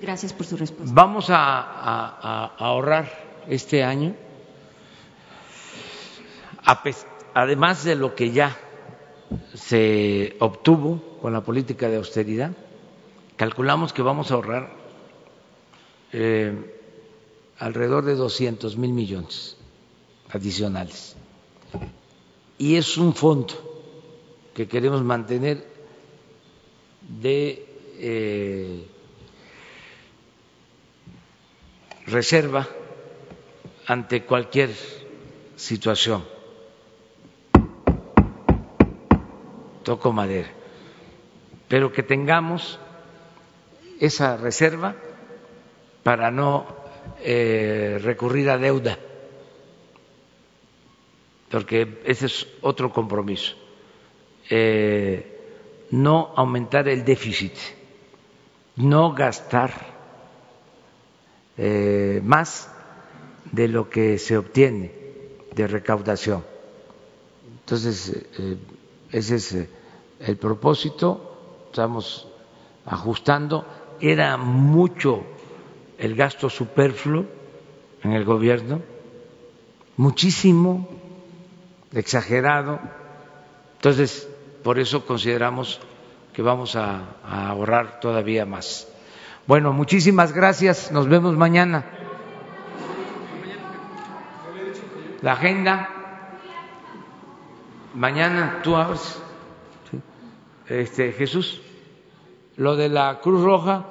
[0.02, 0.94] gracias por su respuesta.
[0.94, 3.10] Vamos a, ahorrar
[3.48, 4.14] este año,
[7.32, 8.54] además de lo que ya
[9.54, 12.52] se obtuvo con la política de austeridad,
[13.36, 14.76] calculamos que vamos a ahorrar
[17.58, 19.56] alrededor de 200 mil millones
[20.28, 21.16] adicionales.
[22.58, 23.54] Y es un fondo
[24.52, 25.66] que queremos mantener
[27.00, 27.66] de
[27.98, 28.86] eh,
[32.06, 32.66] reserva
[33.86, 34.70] ante cualquier
[35.56, 36.24] situación.
[39.82, 40.50] Toco madera.
[41.68, 42.78] Pero que tengamos
[44.00, 44.94] esa reserva
[46.02, 46.66] para no
[47.22, 48.98] eh, recurrir a deuda,
[51.50, 53.54] porque ese es otro compromiso.
[54.50, 57.54] Eh, no aumentar el déficit,
[58.76, 59.95] no gastar
[61.58, 62.70] eh, más
[63.52, 64.92] de lo que se obtiene
[65.54, 66.44] de recaudación.
[67.60, 68.24] Entonces,
[69.10, 69.68] ese es
[70.20, 72.28] el propósito, estamos
[72.84, 73.66] ajustando,
[74.00, 75.24] era mucho
[75.98, 77.26] el gasto superfluo
[78.02, 78.82] en el gobierno,
[79.96, 80.88] muchísimo,
[81.92, 82.78] exagerado.
[83.76, 84.28] Entonces,
[84.62, 85.80] por eso consideramos
[86.32, 88.88] que vamos a, ahorrar todavía más.
[89.46, 90.90] Bueno, muchísimas gracias.
[90.90, 91.84] Nos vemos mañana.
[95.22, 95.88] La agenda.
[97.94, 99.20] Mañana tú abres.
[100.68, 101.62] Este, Jesús.
[102.56, 103.84] Lo de la Cruz Roja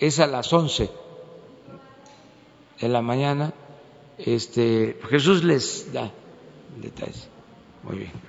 [0.00, 0.90] es a las 11
[2.80, 3.52] de la mañana.
[4.16, 6.10] Este, Jesús les da
[6.80, 7.28] detalles.
[7.82, 8.27] Muy bien.